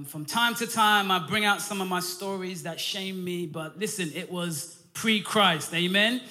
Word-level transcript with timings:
Um, 0.00 0.06
from 0.06 0.24
time 0.24 0.54
to 0.54 0.66
time, 0.66 1.10
I 1.10 1.18
bring 1.18 1.44
out 1.44 1.60
some 1.60 1.82
of 1.82 1.88
my 1.88 2.00
stories 2.00 2.62
that 2.62 2.80
shame 2.80 3.22
me, 3.22 3.44
but 3.44 3.78
listen, 3.78 4.10
it 4.14 4.32
was 4.32 4.78
pre 4.94 5.20
Christ. 5.20 5.74
Amen. 5.74 6.22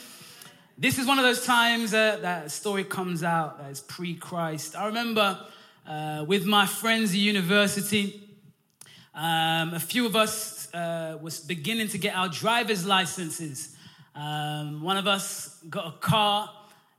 This 0.75 0.97
is 0.97 1.05
one 1.05 1.19
of 1.19 1.23
those 1.23 1.45
times 1.45 1.93
uh, 1.93 2.17
that 2.23 2.49
story 2.49 2.83
comes 2.83 3.21
out 3.23 3.59
that 3.59 3.69
is 3.69 3.79
pre 3.79 4.15
Christ. 4.15 4.75
I 4.75 4.87
remember 4.87 5.39
uh, 5.87 6.25
with 6.27 6.47
my 6.47 6.65
friends 6.65 7.11
at 7.11 7.17
university, 7.17 8.27
um, 9.13 9.75
a 9.75 9.79
few 9.79 10.07
of 10.07 10.15
us 10.15 10.73
uh, 10.73 11.19
was 11.21 11.39
beginning 11.39 11.89
to 11.89 11.99
get 11.99 12.15
our 12.15 12.29
driver's 12.29 12.87
licenses. 12.87 13.75
Um, 14.15 14.81
one 14.81 14.97
of 14.97 15.05
us 15.05 15.61
got 15.69 15.85
a 15.85 15.97
car. 15.99 16.49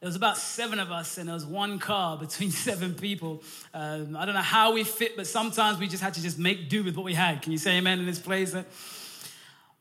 There 0.01 0.07
was 0.07 0.17
about 0.17 0.39
seven 0.39 0.79
of 0.79 0.91
us, 0.91 1.19
and 1.19 1.29
there 1.29 1.35
was 1.35 1.45
one 1.45 1.79
car 1.79 2.16
between 2.27 2.51
seven 2.51 2.95
people. 2.95 3.43
Um, 3.75 4.16
I 4.16 4.25
don't 4.25 4.34
know 4.34 4.41
how 4.41 4.73
we 4.73 4.83
fit, 4.83 5.15
but 5.15 5.27
sometimes 5.27 5.79
we 5.79 5.89
just 5.89 6.03
had 6.03 6.15
to 6.15 6.23
just 6.23 6.39
make 6.39 6.71
do 6.71 6.83
with 6.83 6.96
what 6.96 7.05
we 7.05 7.12
had. 7.12 7.43
Can 7.43 7.53
you 7.53 7.59
say 7.59 7.77
amen 7.77 7.98
in 8.01 8.07
this 8.07 8.19
place? 8.19 8.57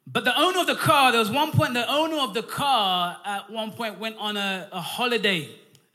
But 0.06 0.26
the 0.26 0.38
owner 0.38 0.60
of 0.60 0.68
the 0.68 0.76
car, 0.76 1.12
there 1.12 1.20
was 1.20 1.32
one 1.32 1.52
point, 1.52 1.74
the 1.74 1.90
owner 1.90 2.18
of 2.18 2.34
the 2.34 2.44
car 2.44 3.18
at 3.24 3.50
one 3.50 3.72
point 3.72 3.98
went 4.00 4.18
on 4.18 4.36
a, 4.36 4.68
a 4.74 4.82
holiday 4.82 5.48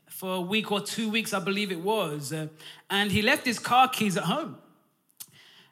for 0.07 0.35
a 0.35 0.41
week 0.41 0.71
or 0.71 0.81
two 0.81 1.09
weeks, 1.09 1.31
I 1.31 1.39
believe 1.39 1.71
it 1.71 1.81
was. 1.81 2.33
Uh, 2.33 2.47
and 2.89 3.11
he 3.11 3.21
left 3.21 3.45
his 3.45 3.59
car 3.59 3.89
keys 3.89 4.17
at 4.17 4.23
home. 4.23 4.57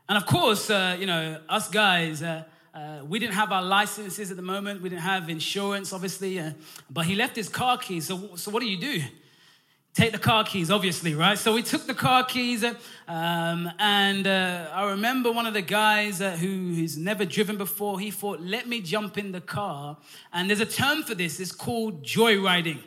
And 0.08 0.18
of 0.18 0.27
course, 0.27 0.70
uh, 0.70 0.96
you 0.99 1.08
know, 1.08 1.40
us 1.49 1.70
guys, 1.70 2.22
uh, 2.22 2.44
uh, 2.73 3.02
we 3.08 3.20
didn't 3.20 3.36
have 3.36 3.52
our 3.52 3.62
licenses 3.62 4.32
at 4.32 4.38
the 4.38 4.44
moment. 4.44 4.82
We 4.82 4.90
didn't 4.90 5.04
have 5.04 5.30
insurance, 5.30 5.94
obviously. 5.94 6.40
Uh, 6.40 6.52
but 6.90 7.05
he 7.05 7.16
left 7.16 7.36
his 7.36 7.49
car 7.49 7.77
keys. 7.77 8.08
So, 8.08 8.36
so 8.36 8.52
what 8.52 8.62
do 8.62 8.70
you 8.70 8.80
do? 8.80 9.02
take 9.94 10.12
the 10.12 10.18
car 10.18 10.44
keys, 10.44 10.72
obviously, 10.72 11.13
right? 11.13 11.38
So 11.38 11.54
we 11.54 11.62
took 11.62 11.86
the 11.86 11.94
car 11.94 12.23
keys, 12.23 12.63
um, 13.08 13.72
and 13.77 14.26
uh, 14.26 14.72
I 14.73 14.90
remember 14.90 15.32
one 15.32 15.46
of 15.46 15.54
the 15.54 15.62
guys 15.62 16.20
uh, 16.20 16.32
who, 16.32 16.48
who's 16.48 16.98
never 16.98 17.26
driven 17.26 17.58
before, 17.58 17.99
he 17.99 18.09
thought, 18.09 18.41
let 18.41 18.68
me 18.68 18.82
jump 18.82 19.18
in 19.18 19.32
the 19.32 19.41
car. 19.41 19.98
And 20.32 20.49
there's 20.49 20.62
a 20.62 20.66
term 20.66 21.04
for 21.04 21.13
this, 21.13 21.40
it's 21.40 21.51
called 21.51 22.04
joyriding. 22.04 22.79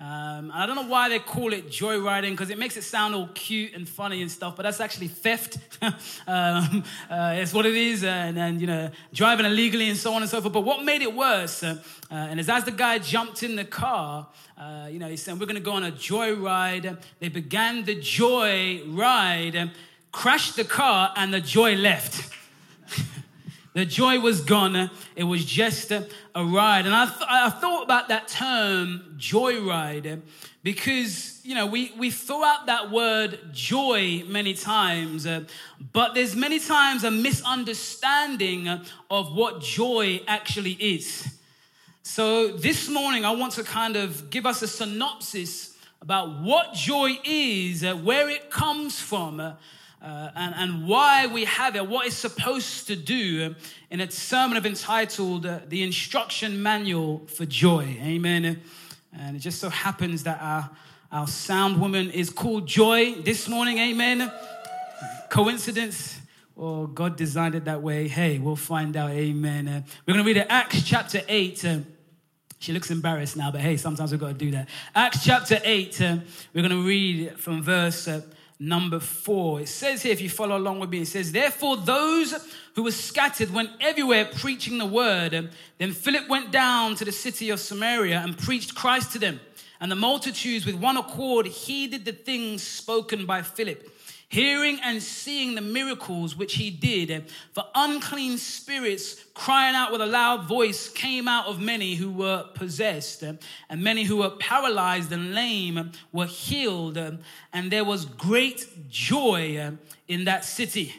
Um, 0.00 0.52
I 0.54 0.64
don't 0.64 0.76
know 0.76 0.86
why 0.86 1.08
they 1.08 1.18
call 1.18 1.52
it 1.52 1.70
joyriding 1.70 2.30
because 2.30 2.50
it 2.50 2.58
makes 2.58 2.76
it 2.76 2.84
sound 2.84 3.16
all 3.16 3.28
cute 3.34 3.74
and 3.74 3.88
funny 3.88 4.22
and 4.22 4.30
stuff, 4.30 4.54
but 4.54 4.62
that's 4.62 4.78
actually 4.78 5.08
theft. 5.08 5.58
um, 6.28 6.84
uh, 7.10 7.34
it's 7.34 7.52
what 7.52 7.66
it 7.66 7.74
is, 7.74 8.04
and, 8.04 8.38
and, 8.38 8.60
you 8.60 8.68
know, 8.68 8.92
driving 9.12 9.44
illegally 9.44 9.88
and 9.88 9.98
so 9.98 10.14
on 10.14 10.22
and 10.22 10.30
so 10.30 10.40
forth. 10.40 10.52
But 10.52 10.60
what 10.60 10.84
made 10.84 11.02
it 11.02 11.12
worse, 11.12 11.64
uh, 11.64 11.82
uh, 12.12 12.14
and 12.14 12.38
as, 12.38 12.48
as 12.48 12.62
the 12.62 12.70
guy 12.70 13.00
jumped 13.00 13.42
in 13.42 13.56
the 13.56 13.64
car, 13.64 14.28
uh, 14.56 14.86
you 14.88 15.00
know, 15.00 15.08
he 15.08 15.16
said, 15.16 15.40
We're 15.40 15.46
going 15.46 15.56
to 15.56 15.60
go 15.60 15.72
on 15.72 15.82
a 15.82 15.90
joyride. 15.90 16.96
They 17.18 17.28
began 17.28 17.84
the 17.84 17.96
joy 17.96 18.82
ride, 18.86 19.72
crashed 20.12 20.54
the 20.54 20.64
car, 20.64 21.12
and 21.16 21.34
the 21.34 21.40
joy 21.40 21.74
left. 21.74 22.32
The 23.78 23.86
joy 23.86 24.18
was 24.18 24.40
gone. 24.40 24.90
It 25.14 25.22
was 25.22 25.44
just 25.44 25.92
a 25.92 26.04
ride. 26.34 26.84
And 26.84 26.92
I, 26.92 27.04
th- 27.04 27.28
I 27.28 27.48
thought 27.48 27.84
about 27.84 28.08
that 28.08 28.26
term, 28.26 29.14
joyride, 29.16 30.20
because, 30.64 31.40
you 31.44 31.54
know, 31.54 31.64
we, 31.64 31.92
we 31.96 32.10
throw 32.10 32.42
out 32.42 32.66
that 32.66 32.90
word 32.90 33.38
joy 33.52 34.24
many 34.26 34.54
times, 34.54 35.28
uh, 35.28 35.44
but 35.92 36.14
there's 36.14 36.34
many 36.34 36.58
times 36.58 37.04
a 37.04 37.12
misunderstanding 37.12 38.68
of 39.12 39.36
what 39.36 39.60
joy 39.60 40.22
actually 40.26 40.72
is. 40.72 41.38
So 42.02 42.48
this 42.48 42.88
morning, 42.88 43.24
I 43.24 43.30
want 43.30 43.52
to 43.52 43.62
kind 43.62 43.94
of 43.94 44.28
give 44.28 44.44
us 44.44 44.60
a 44.60 44.66
synopsis 44.66 45.76
about 46.02 46.40
what 46.40 46.74
joy 46.74 47.16
is, 47.22 47.84
uh, 47.84 47.94
where 47.94 48.28
it 48.28 48.50
comes 48.50 48.98
from, 48.98 49.38
uh, 49.38 49.52
uh, 50.00 50.30
and, 50.36 50.54
and 50.54 50.88
why 50.88 51.26
we 51.26 51.44
have 51.44 51.74
it, 51.74 51.86
what 51.86 52.06
it's 52.06 52.16
supposed 52.16 52.86
to 52.86 52.94
do 52.94 53.54
in 53.90 54.00
a 54.00 54.10
sermon 54.10 54.56
I've 54.56 54.66
entitled 54.66 55.44
uh, 55.44 55.60
The 55.66 55.82
Instruction 55.82 56.62
Manual 56.62 57.26
for 57.26 57.44
Joy. 57.44 57.98
Amen. 58.00 58.60
And 59.12 59.36
it 59.36 59.40
just 59.40 59.60
so 59.60 59.68
happens 59.68 60.22
that 60.22 60.38
our, 60.40 60.70
our 61.10 61.26
sound 61.26 61.80
woman 61.80 62.10
is 62.10 62.30
called 62.30 62.66
Joy 62.66 63.14
this 63.14 63.48
morning. 63.48 63.78
Amen. 63.78 64.30
Coincidence? 65.30 66.20
Or 66.54 66.88
God 66.88 67.16
designed 67.16 67.54
it 67.54 67.64
that 67.64 67.82
way? 67.82 68.08
Hey, 68.08 68.38
we'll 68.38 68.56
find 68.56 68.96
out. 68.96 69.10
Amen. 69.10 69.68
Uh, 69.68 69.82
we're 70.06 70.14
going 70.14 70.24
to 70.24 70.28
read 70.28 70.36
it, 70.36 70.46
Acts 70.48 70.82
chapter 70.82 71.22
8. 71.28 71.64
Uh, 71.64 71.78
she 72.58 72.72
looks 72.72 72.90
embarrassed 72.90 73.36
now, 73.36 73.52
but 73.52 73.60
hey, 73.60 73.76
sometimes 73.76 74.10
we've 74.10 74.20
got 74.20 74.28
to 74.28 74.34
do 74.34 74.50
that. 74.50 74.68
Acts 74.94 75.24
chapter 75.24 75.60
8, 75.62 76.00
uh, 76.00 76.16
we're 76.52 76.62
going 76.62 76.70
to 76.70 76.86
read 76.86 77.38
from 77.38 77.62
verse 77.62 78.08
uh, 78.08 78.22
number 78.58 79.00
four. 79.00 79.60
It 79.60 79.68
says 79.68 80.02
here, 80.02 80.12
if 80.12 80.20
you 80.20 80.28
follow 80.28 80.56
along 80.56 80.80
with 80.80 80.90
me, 80.90 81.02
it 81.02 81.08
says, 81.08 81.32
Therefore, 81.32 81.76
those 81.76 82.34
who 82.74 82.82
were 82.82 82.90
scattered 82.90 83.52
went 83.52 83.70
everywhere 83.80 84.24
preaching 84.24 84.78
the 84.78 84.86
word. 84.86 85.50
Then 85.78 85.92
Philip 85.92 86.28
went 86.28 86.50
down 86.50 86.94
to 86.96 87.04
the 87.04 87.12
city 87.12 87.50
of 87.50 87.60
Samaria 87.60 88.18
and 88.18 88.36
preached 88.36 88.74
Christ 88.74 89.12
to 89.12 89.18
them. 89.18 89.40
And 89.80 89.92
the 89.92 89.96
multitudes 89.96 90.66
with 90.66 90.74
one 90.74 90.96
accord 90.96 91.46
heeded 91.46 92.04
the 92.04 92.12
things 92.12 92.62
spoken 92.62 93.26
by 93.26 93.42
Philip 93.42 93.88
hearing 94.28 94.78
and 94.82 95.02
seeing 95.02 95.54
the 95.54 95.60
miracles 95.60 96.36
which 96.36 96.54
he 96.54 96.70
did. 96.70 97.30
For 97.52 97.64
unclean 97.74 98.38
spirits 98.38 99.24
crying 99.34 99.74
out 99.74 99.90
with 99.90 100.00
a 100.00 100.06
loud 100.06 100.46
voice 100.46 100.88
came 100.88 101.26
out 101.26 101.46
of 101.46 101.60
many 101.60 101.94
who 101.94 102.10
were 102.10 102.44
possessed, 102.54 103.22
and 103.22 103.38
many 103.76 104.04
who 104.04 104.18
were 104.18 104.30
paralyzed 104.30 105.12
and 105.12 105.34
lame 105.34 105.92
were 106.12 106.26
healed, 106.26 106.98
and 106.98 107.70
there 107.70 107.84
was 107.84 108.04
great 108.04 108.88
joy 108.88 109.72
in 110.06 110.24
that 110.24 110.44
city. 110.44 110.94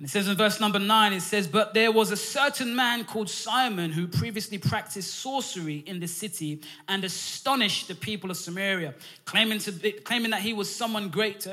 And 0.00 0.06
it 0.06 0.10
says 0.10 0.28
in 0.28 0.36
verse 0.36 0.60
number 0.60 0.78
nine, 0.78 1.12
it 1.12 1.20
says, 1.20 1.46
But 1.46 1.74
there 1.74 1.92
was 1.92 2.10
a 2.10 2.16
certain 2.16 2.74
man 2.74 3.04
called 3.04 3.28
Simon 3.28 3.92
who 3.92 4.08
previously 4.08 4.56
practiced 4.56 5.12
sorcery 5.12 5.84
in 5.86 6.00
the 6.00 6.08
city 6.08 6.62
and 6.88 7.04
astonished 7.04 7.86
the 7.88 7.94
people 7.94 8.30
of 8.30 8.38
Samaria, 8.38 8.94
claiming, 9.26 9.58
to 9.58 9.72
be, 9.72 9.92
claiming 9.92 10.30
that 10.30 10.40
he 10.40 10.54
was 10.54 10.74
someone 10.74 11.10
great 11.10 11.46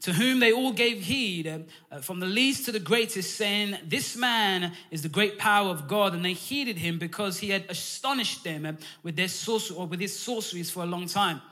to 0.00 0.14
whom 0.14 0.40
they 0.40 0.52
all 0.52 0.72
gave 0.72 1.02
heed, 1.02 1.46
uh, 1.46 1.98
from 1.98 2.20
the 2.20 2.26
least 2.26 2.64
to 2.64 2.72
the 2.72 2.80
greatest, 2.80 3.36
saying, 3.36 3.76
This 3.86 4.16
man 4.16 4.72
is 4.90 5.02
the 5.02 5.10
great 5.10 5.38
power 5.38 5.68
of 5.68 5.88
God. 5.88 6.14
And 6.14 6.24
they 6.24 6.32
heeded 6.32 6.78
him 6.78 6.98
because 6.98 7.38
he 7.38 7.50
had 7.50 7.66
astonished 7.68 8.42
them 8.42 8.64
uh, 8.64 8.72
with, 9.02 9.16
their 9.16 9.28
sorcery, 9.28 9.76
or 9.76 9.86
with 9.86 10.00
his 10.00 10.18
sorceries 10.18 10.70
for 10.70 10.82
a 10.82 10.86
long 10.86 11.06
time. 11.06 11.42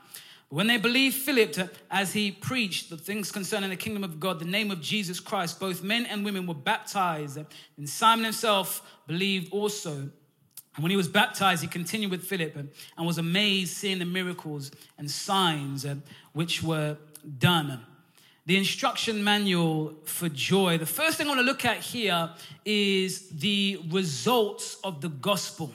When 0.49 0.65
they 0.65 0.77
believed 0.77 1.15
Philip 1.15 1.59
uh, 1.59 1.67
as 1.91 2.11
he 2.11 2.31
preached 2.31 2.89
the 2.89 2.97
things 2.97 3.31
concerning 3.31 3.69
the 3.69 3.75
kingdom 3.75 4.03
of 4.03 4.19
God, 4.19 4.39
the 4.39 4.45
name 4.45 4.71
of 4.71 4.81
Jesus 4.81 5.19
Christ, 5.19 5.59
both 5.59 5.83
men 5.83 6.07
and 6.07 6.25
women 6.25 6.47
were 6.47 6.55
baptized. 6.55 7.37
And 7.77 7.87
Simon 7.87 8.25
himself 8.25 8.81
believed 9.05 9.53
also. 9.53 10.09
And 10.75 10.83
when 10.83 10.89
he 10.89 10.97
was 10.97 11.07
baptized, 11.07 11.61
he 11.61 11.67
continued 11.67 12.09
with 12.09 12.23
Philip 12.23 12.55
and 12.55 13.05
was 13.05 13.19
amazed 13.19 13.77
seeing 13.77 13.99
the 13.99 14.05
miracles 14.05 14.71
and 14.97 15.09
signs 15.11 15.85
which 16.33 16.63
were 16.63 16.97
done 17.37 17.85
the 18.49 18.57
instruction 18.57 19.23
manual 19.23 19.93
for 20.05 20.27
joy. 20.27 20.75
The 20.79 20.85
first 20.87 21.19
thing 21.19 21.27
I 21.27 21.29
want 21.29 21.39
to 21.41 21.45
look 21.45 21.65
at 21.65 21.77
here 21.77 22.31
is 22.65 23.29
the 23.29 23.79
results 23.91 24.77
of 24.83 25.01
the 25.01 25.09
gospel. 25.09 25.71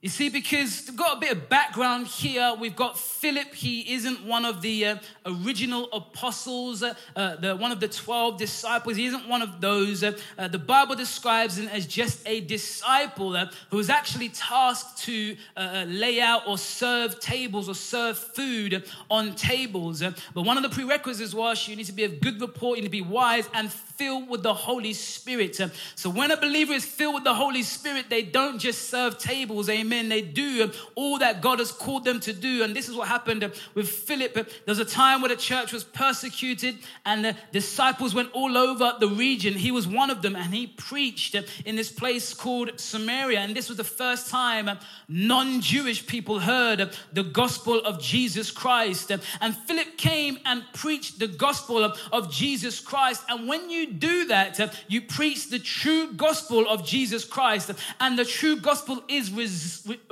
You 0.00 0.08
see, 0.08 0.28
because 0.28 0.84
we've 0.86 0.96
got 0.96 1.16
a 1.16 1.20
bit 1.20 1.32
of 1.32 1.48
background 1.48 2.06
here. 2.06 2.54
We've 2.56 2.76
got 2.76 2.96
Philip. 2.96 3.52
He 3.52 3.94
isn't 3.94 4.24
one 4.24 4.44
of 4.44 4.62
the 4.62 4.86
uh, 4.86 4.96
original 5.26 5.88
apostles, 5.92 6.84
uh, 6.84 6.94
uh, 7.16 7.34
the, 7.34 7.56
one 7.56 7.72
of 7.72 7.80
the 7.80 7.88
12 7.88 8.38
disciples. 8.38 8.96
He 8.96 9.06
isn't 9.06 9.28
one 9.28 9.42
of 9.42 9.60
those. 9.60 10.04
Uh, 10.04 10.16
uh, 10.38 10.46
the 10.46 10.58
Bible 10.60 10.94
describes 10.94 11.58
him 11.58 11.66
as 11.66 11.84
just 11.84 12.22
a 12.28 12.42
disciple 12.42 13.36
uh, 13.36 13.50
who 13.72 13.78
was 13.78 13.90
actually 13.90 14.28
tasked 14.28 15.02
to 15.02 15.36
lay 15.56 16.20
out 16.20 16.46
or 16.46 16.58
serve 16.58 17.18
tables 17.18 17.68
or 17.68 17.74
serve 17.74 18.16
food 18.16 18.84
on 19.10 19.34
tables. 19.34 20.00
but 20.32 20.42
one 20.42 20.56
of 20.56 20.62
the 20.62 20.68
prerequisites 20.68 21.34
was 21.34 21.66
you 21.66 21.74
need 21.74 21.86
to 21.86 21.92
be 21.92 22.04
of 22.04 22.20
good 22.20 22.40
report, 22.40 22.78
you 22.78 22.82
need 22.82 22.88
to 22.88 22.92
be 22.92 23.02
wise 23.02 23.50
and 23.52 23.68
filled 23.98 24.28
with 24.28 24.42
the 24.42 24.54
Holy 24.54 24.94
Spirit. 24.94 25.60
so 25.94 26.08
when 26.08 26.30
a 26.30 26.36
believer 26.36 26.72
is 26.72 26.84
filled 26.84 27.16
with 27.16 27.24
the 27.24 27.34
Holy 27.34 27.62
Spirit, 27.62 28.06
they 28.08 28.22
don't 28.22 28.58
just 28.58 28.88
serve 28.88 29.18
tables. 29.18 29.68
Amen 29.68 30.08
they 30.08 30.22
do 30.22 30.70
all 30.94 31.18
that 31.18 31.40
God 31.40 31.58
has 31.58 31.72
called 31.72 32.04
them 32.04 32.20
to 32.20 32.32
do. 32.32 32.62
And 32.62 32.74
this 32.74 32.88
is 32.88 32.94
what 32.94 33.08
happened 33.08 33.50
with 33.74 33.88
Philip. 33.88 34.34
There 34.34 34.44
was 34.66 34.78
a 34.78 34.84
time 34.84 35.20
where 35.20 35.28
the 35.28 35.36
church 35.36 35.72
was 35.72 35.84
persecuted 35.84 36.78
and 37.04 37.24
the 37.24 37.36
disciples 37.52 38.14
went 38.14 38.30
all 38.32 38.56
over 38.56 38.94
the 39.00 39.08
region. 39.08 39.54
He 39.54 39.70
was 39.70 39.86
one 39.86 40.10
of 40.10 40.22
them 40.22 40.36
and 40.36 40.54
he 40.54 40.66
preached 40.66 41.34
in 41.64 41.76
this 41.76 41.90
place 41.90 42.34
called 42.34 42.78
Samaria. 42.78 43.40
And 43.40 43.54
this 43.54 43.68
was 43.68 43.76
the 43.76 43.84
first 43.84 44.30
time 44.30 44.78
non 45.08 45.60
Jewish 45.60 46.06
people 46.06 46.38
heard 46.38 46.90
the 47.12 47.22
gospel 47.24 47.80
of 47.80 48.00
Jesus 48.00 48.50
Christ. 48.50 49.10
And 49.40 49.56
Philip 49.56 49.96
came 49.96 50.38
and 50.44 50.64
preached 50.72 51.18
the 51.18 51.28
gospel 51.28 51.92
of 52.12 52.32
Jesus 52.32 52.80
Christ. 52.80 53.24
And 53.28 53.48
when 53.48 53.70
you 53.70 53.87
do 53.92 54.26
that, 54.26 54.60
uh, 54.60 54.68
you 54.86 55.02
preach 55.02 55.50
the 55.50 55.58
true 55.58 56.12
gospel 56.12 56.68
of 56.68 56.86
Jesus 56.86 57.24
Christ. 57.24 57.70
And 58.00 58.18
the 58.18 58.24
true 58.24 58.56
gospel 58.56 59.02
is 59.08 59.30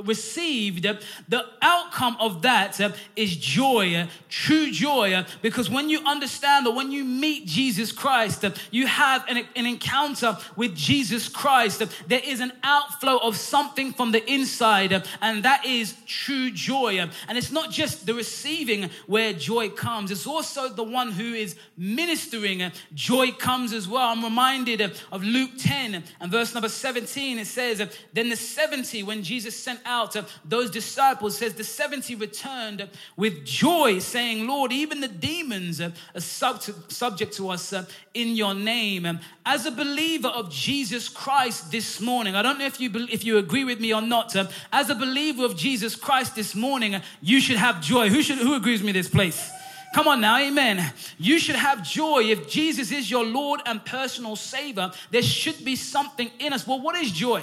received, 0.03 0.87
uh, 0.87 0.95
the 1.29 1.45
outcome 1.63 2.17
of 2.21 2.43
that 2.43 2.81
uh, 2.81 2.93
is 3.15 3.37
joy, 3.37 4.07
true 4.29 4.71
joy, 4.71 5.25
because 5.43 5.71
when 5.71 5.89
you 5.89 6.01
understand 6.07 6.67
or 6.67 6.75
when 6.75 6.91
you 6.91 7.05
meet 7.05 7.47
Jesus 7.47 7.93
Christ, 7.93 8.45
you 8.71 8.87
have 8.87 9.25
an, 9.29 9.45
an 9.55 9.67
encounter 9.67 10.37
with 10.57 10.75
Jesus 10.75 11.29
Christ. 11.29 11.83
There 12.09 12.23
is 12.25 12.41
an 12.41 12.53
outflow 12.63 13.19
of 13.19 13.37
something 13.37 13.93
from 13.93 14.13
the 14.13 14.29
inside, 14.31 14.93
and 15.21 15.43
that 15.43 15.65
is 15.65 15.95
true 16.07 16.51
joy. 16.51 16.99
And 17.29 17.39
it's 17.39 17.53
not 17.53 17.71
just 17.71 18.07
the 18.07 18.15
receiving 18.15 18.91
where 19.07 19.33
joy 19.33 19.71
comes, 19.71 20.11
it's 20.11 20.27
also 20.27 20.69
the 20.69 20.83
one 20.83 21.13
who 21.13 21.35
is 21.35 21.57
ministering. 21.77 22.71
Joy 22.95 23.33
comes 23.33 23.66
as 23.73 23.89
well. 23.89 24.09
I'm 24.09 24.23
reminded 24.23 24.81
of 24.81 25.23
Luke 25.23 25.53
10 25.59 26.03
and 26.21 26.33
verse 26.33 26.55
number 26.55 26.69
17. 26.69 27.39
It 27.39 27.47
says, 27.47 27.83
Then 28.13 28.29
the 28.29 28.37
70, 28.37 29.03
when 29.03 29.23
Jesus 29.23 29.57
sent 29.57 29.81
out 29.85 30.17
uh, 30.17 30.23
those 30.45 30.71
disciples, 30.71 31.39
says 31.39 31.55
the 31.55 31.65
70 31.65 32.15
returned 32.17 32.89
with 33.17 33.45
joy, 33.45 33.99
saying, 33.99 34.47
Lord, 34.47 34.73
even 34.73 35.01
the 35.01 35.09
demons 35.09 35.81
uh, 35.81 35.91
are 36.15 36.21
subject 36.21 37.33
to 37.35 37.51
us 37.51 37.73
uh, 37.73 37.85
in 38.15 38.37
your 38.37 38.55
name. 38.55 39.07
Um, 39.07 39.21
as 39.45 39.67
a 39.67 39.71
believer 39.71 40.29
of 40.29 40.51
Jesus 40.51 41.09
Christ 41.09 41.71
this 41.71 42.01
morning, 42.01 42.35
I 42.35 42.43
don't 42.43 42.59
know 42.59 42.67
if 42.67 42.81
you, 42.81 42.91
if 43.11 43.25
you 43.25 43.39
agree 43.39 43.65
with 43.65 43.81
me 43.81 43.93
or 43.93 44.03
not. 44.03 44.35
Um, 44.37 44.49
as 44.73 44.91
a 44.91 44.95
believer 44.95 45.45
of 45.45 45.57
Jesus 45.57 45.95
Christ 45.95 46.35
this 46.35 46.55
morning, 46.55 47.01
you 47.21 47.41
should 47.41 47.57
have 47.57 47.81
joy. 47.81 48.09
Who, 48.09 48.23
should, 48.23 48.39
who 48.39 48.55
agrees 48.55 48.81
with 48.81 48.87
me 48.87 48.93
this 48.93 49.09
place? 49.09 49.51
Come 49.95 50.09
on 50.09 50.21
now, 50.21 50.39
amen. 50.39 50.93
You 51.19 51.39
should 51.39 51.57
have 51.57 51.83
joy. 51.83 52.25
If 52.25 52.49
Jesus 52.49 52.93
is 52.93 53.11
your 53.11 53.25
Lord 53.25 53.61
and 53.65 53.85
personal 53.85 54.37
Savior, 54.37 54.91
there 55.11 55.23
should 55.23 55.65
be 55.65 55.77
something 55.77 56.31
in 56.39 56.53
us. 56.53 56.67
Well, 56.67 56.81
what 56.81 56.97
is 56.97 57.11
joy? 57.11 57.43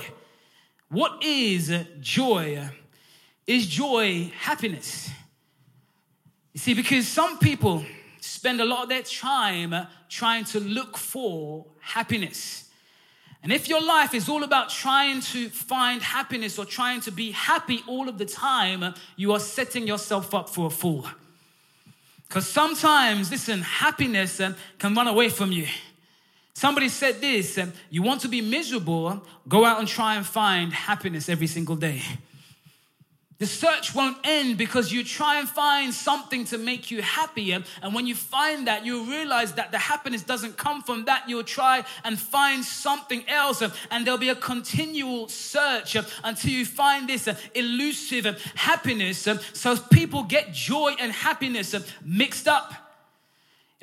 What 0.90 1.24
is 1.24 1.74
joy? 2.00 2.70
Is 3.48 3.66
joy 3.66 4.32
happiness? 4.40 5.10
You 6.54 6.60
see, 6.60 6.74
because 6.76 7.08
some 7.08 7.40
people 7.40 7.84
spend 8.22 8.62
a 8.62 8.66
lot 8.66 8.84
of 8.84 8.90
their 8.90 9.02
time 9.02 9.88
trying 10.08 10.46
to 10.46 10.60
look 10.60 10.98
for 10.98 11.66
happiness. 11.80 12.70
And 13.42 13.52
if 13.52 13.68
your 13.68 13.82
life 13.82 14.14
is 14.14 14.30
all 14.30 14.44
about 14.44 14.70
trying 14.70 15.20
to 15.22 15.50
find 15.50 16.02
happiness 16.02 16.58
or 16.58 16.66
trying 16.66 17.02
to 17.02 17.12
be 17.12 17.32
happy 17.32 17.82
all 17.88 18.08
of 18.08 18.18
the 18.18 18.26
time, 18.26 18.94
you 19.18 19.34
are 19.34 19.40
setting 19.40 19.86
yourself 19.86 20.34
up 20.34 20.48
for 20.48 20.68
a 20.68 20.70
fool. 20.70 21.06
Because 22.34 22.48
sometimes, 22.48 23.30
listen, 23.30 23.62
happiness 23.62 24.40
uh, 24.40 24.54
can 24.80 24.96
run 24.96 25.08
away 25.08 25.30
from 25.30 25.52
you. 25.52 25.68
Somebody 26.56 26.90
said 26.90 27.22
this 27.22 27.60
uh, 27.60 27.68
you 27.92 28.02
want 28.02 28.22
to 28.22 28.28
be 28.28 28.42
miserable, 28.42 29.24
go 29.48 29.64
out 29.66 29.78
and 29.78 29.88
try 29.88 30.16
and 30.16 30.26
find 30.26 30.74
happiness 30.74 31.30
every 31.30 31.46
single 31.46 31.76
day. 31.76 32.02
The 33.40 33.48
search 33.48 33.94
won't 33.94 34.18
end 34.24 34.58
because 34.58 34.92
you 34.92 35.04
try 35.04 35.40
and 35.40 35.50
find 35.50 35.94
something 35.94 36.46
to 36.46 36.58
make 36.58 36.92
you 36.92 37.02
happier. 37.02 37.64
And 37.82 37.94
when 37.94 38.08
you 38.08 38.16
find 38.16 38.68
that, 38.68 38.86
you 38.86 39.04
realize 39.04 39.54
that 39.54 39.72
the 39.72 39.80
happiness 39.80 40.22
doesn't 40.24 40.56
come 40.56 40.82
from 40.82 41.06
that. 41.06 41.28
You'll 41.28 41.44
try 41.44 41.84
and 42.06 42.18
find 42.18 42.64
something 42.64 43.28
else. 43.28 43.62
And 43.92 44.06
there'll 44.06 44.20
be 44.20 44.30
a 44.30 44.36
continual 44.36 45.28
search 45.28 45.98
until 46.24 46.52
you 46.52 46.66
find 46.66 47.10
this 47.10 47.28
elusive 47.54 48.26
happiness. 48.56 49.28
So 49.54 49.78
people 49.78 50.24
get 50.24 50.54
joy 50.54 50.96
and 51.00 51.12
happiness 51.12 51.76
mixed 52.06 52.48
up. 52.48 52.74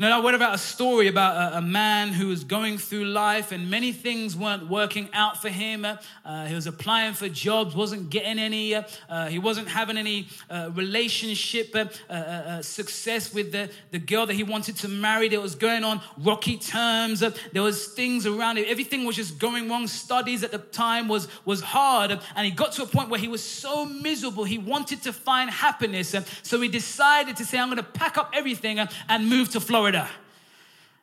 You 0.01 0.09
know, 0.09 0.19
I 0.19 0.25
read 0.25 0.35
about 0.35 0.55
a 0.55 0.59
story 0.59 1.09
about 1.09 1.53
a, 1.53 1.59
a, 1.59 1.61
man 1.61 2.15
who 2.15 2.29
was 2.29 2.43
going 2.43 2.79
through 2.79 3.05
life 3.05 3.53
and 3.53 3.71
many 3.71 3.93
things 3.93 4.35
weren't 4.35 4.67
working 4.67 5.11
out 5.13 5.43
for 5.43 5.51
him. 5.51 5.85
Uh, 5.85 6.47
he 6.47 6.55
was 6.55 6.67
applying 6.67 7.13
for 7.13 7.29
jobs, 7.29 7.75
wasn't 7.75 8.09
getting 8.09 8.39
any. 8.39 8.75
Uh, 8.75 9.27
he 9.29 9.39
wasn't 9.39 9.69
having 9.69 9.99
any 9.99 10.29
uh, 10.49 10.71
relationship 10.73 11.77
uh, 11.77 11.85
uh, 12.09 12.13
uh, 12.15 12.63
success 12.63 13.35
with 13.35 13.53
the, 13.53 13.69
the 13.91 13.99
girl 13.99 14.25
that 14.25 14.33
he 14.33 14.43
wanted 14.43 14.77
to 14.77 14.89
marry. 14.89 15.29
There 15.29 15.39
was 15.39 15.55
going 15.55 15.85
on 15.85 16.01
rocky 16.17 16.57
terms. 16.57 17.21
there 17.21 17.63
was 17.63 17.89
things 17.89 18.25
around 18.25 18.57
it. 18.57 18.69
Everything 18.69 19.05
was 19.05 19.17
just 19.17 19.39
going 19.39 19.69
wrong. 19.69 19.87
Studies 19.87 20.43
at 20.43 20.51
the 20.51 20.61
time 20.61 21.09
was, 21.09 21.29
was 21.45 21.61
hard. 21.61 22.19
And 22.37 22.47
he 22.47 22.53
got 22.53 22.73
to 22.73 22.85
a 22.85 22.87
point 22.87 23.11
where 23.11 23.21
he 23.21 23.29
was 23.29 23.45
so 23.45 23.85
miserable. 23.85 24.45
He 24.45 24.57
wanted 24.57 25.03
to 25.03 25.13
find 25.13 25.51
happiness. 25.51 26.15
so 26.43 26.59
he 26.59 26.69
decided 26.69 27.37
to 27.37 27.45
say, 27.45 27.59
I'm 27.59 27.69
going 27.69 27.77
to 27.77 27.83
pack 27.83 28.17
up 28.17 28.31
everything 28.33 28.79
and 28.79 29.29
move 29.29 29.51
to 29.51 29.61
Florida. 29.61 29.90
Florida. 29.91 30.09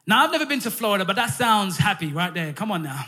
Now, 0.06 0.24
I've 0.24 0.32
never 0.32 0.46
been 0.46 0.62
to 0.62 0.72
Florida, 0.72 1.04
but 1.04 1.18
that 1.18 1.32
sounds 1.32 1.78
happy 1.78 2.08
right 2.08 2.34
there. 2.34 2.54
Come 2.54 2.72
on 2.72 2.84
now. 2.84 3.06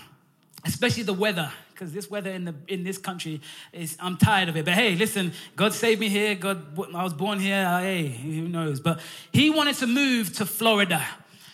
Especially 0.65 1.03
the 1.03 1.13
weather, 1.13 1.49
because 1.71 1.93
this 1.93 2.09
weather 2.09 2.29
in, 2.31 2.43
the, 2.43 2.55
in 2.67 2.83
this 2.83 2.97
country 2.97 3.39
is, 3.71 3.95
I'm 4.01 4.17
tired 4.17 4.49
of 4.49 4.57
it. 4.57 4.65
But 4.65 4.73
hey, 4.73 4.95
listen, 4.95 5.31
God 5.55 5.73
saved 5.73 6.01
me 6.01 6.09
here. 6.09 6.35
God, 6.35 6.77
I 6.93 7.01
was 7.01 7.13
born 7.13 7.39
here. 7.39 7.63
Hey, 7.79 8.09
who 8.09 8.49
knows? 8.49 8.81
But 8.81 8.99
he 9.31 9.49
wanted 9.49 9.75
to 9.75 9.87
move 9.87 10.33
to 10.33 10.45
Florida. 10.45 11.01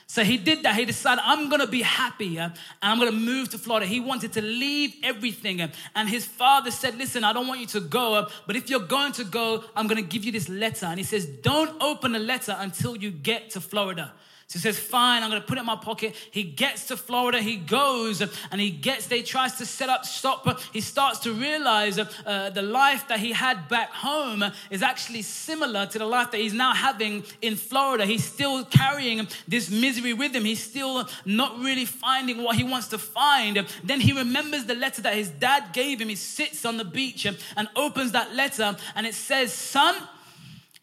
So 0.07 0.23
he 0.23 0.37
did 0.37 0.63
that. 0.63 0.75
He 0.75 0.85
decided, 0.85 1.23
I'm 1.25 1.49
going 1.49 1.61
to 1.61 1.67
be 1.67 1.81
happy 1.81 2.37
and 2.37 2.53
I'm 2.81 2.99
going 2.99 3.11
to 3.11 3.17
move 3.17 3.49
to 3.49 3.57
Florida. 3.57 3.87
He 3.87 3.99
wanted 3.99 4.33
to 4.33 4.41
leave 4.41 4.95
everything. 5.03 5.61
And 5.95 6.09
his 6.09 6.25
father 6.25 6.69
said, 6.69 6.95
Listen, 6.95 7.23
I 7.23 7.33
don't 7.33 7.47
want 7.47 7.59
you 7.59 7.67
to 7.67 7.79
go, 7.79 8.27
but 8.45 8.55
if 8.55 8.69
you're 8.69 8.79
going 8.79 9.13
to 9.13 9.23
go, 9.23 9.63
I'm 9.75 9.87
going 9.87 10.01
to 10.01 10.07
give 10.07 10.23
you 10.23 10.31
this 10.31 10.47
letter. 10.47 10.85
And 10.85 10.99
he 10.99 11.03
says, 11.03 11.25
Don't 11.25 11.81
open 11.81 12.11
the 12.11 12.19
letter 12.19 12.55
until 12.59 12.95
you 12.95 13.09
get 13.09 13.49
to 13.51 13.61
Florida. 13.61 14.13
So 14.47 14.59
he 14.59 14.61
says, 14.61 14.77
Fine, 14.77 15.23
I'm 15.23 15.31
going 15.31 15.41
to 15.41 15.47
put 15.47 15.57
it 15.57 15.61
in 15.61 15.65
my 15.65 15.75
pocket. 15.75 16.15
He 16.29 16.43
gets 16.43 16.87
to 16.87 16.97
Florida. 16.97 17.39
He 17.39 17.55
goes 17.55 18.21
and 18.21 18.61
he 18.61 18.69
gets 18.69 19.07
there, 19.07 19.17
he 19.17 19.23
tries 19.23 19.55
to 19.55 19.65
set 19.65 19.89
up 19.89 20.05
shop. 20.05 20.59
He 20.71 20.81
starts 20.81 21.19
to 21.19 21.33
realize 21.33 21.97
uh, 21.97 22.51
the 22.53 22.61
life 22.61 23.07
that 23.07 23.19
he 23.19 23.31
had 23.31 23.67
back 23.67 23.89
home 23.89 24.43
is 24.69 24.83
actually 24.83 25.23
similar 25.23 25.87
to 25.87 25.97
the 25.97 26.05
life 26.05 26.29
that 26.31 26.37
he's 26.37 26.53
now 26.53 26.73
having 26.73 27.23
in 27.41 27.55
Florida. 27.55 28.05
He's 28.05 28.23
still 28.23 28.63
carrying 28.65 29.27
this 29.47 29.71
misery 29.71 30.13
with 30.13 30.35
him. 30.35 30.45
He's 30.45 30.63
still 30.63 31.09
not 31.25 31.57
really 31.59 31.85
finding 31.85 32.43
what 32.43 32.55
he 32.55 32.63
wants 32.63 32.89
to 32.89 32.99
find. 32.99 33.65
Then 33.83 33.99
he 33.99 34.13
remembers 34.13 34.65
the 34.65 34.75
letter 34.75 35.01
that 35.01 35.15
his 35.15 35.29
dad 35.29 35.73
gave 35.73 35.99
him. 35.99 36.09
He 36.09 36.15
sits 36.15 36.65
on 36.65 36.77
the 36.77 36.85
beach 36.85 37.25
and 37.25 37.67
opens 37.75 38.11
that 38.11 38.35
letter 38.35 38.77
and 38.95 39.07
it 39.07 39.15
says, 39.15 39.51
Son, 39.51 39.95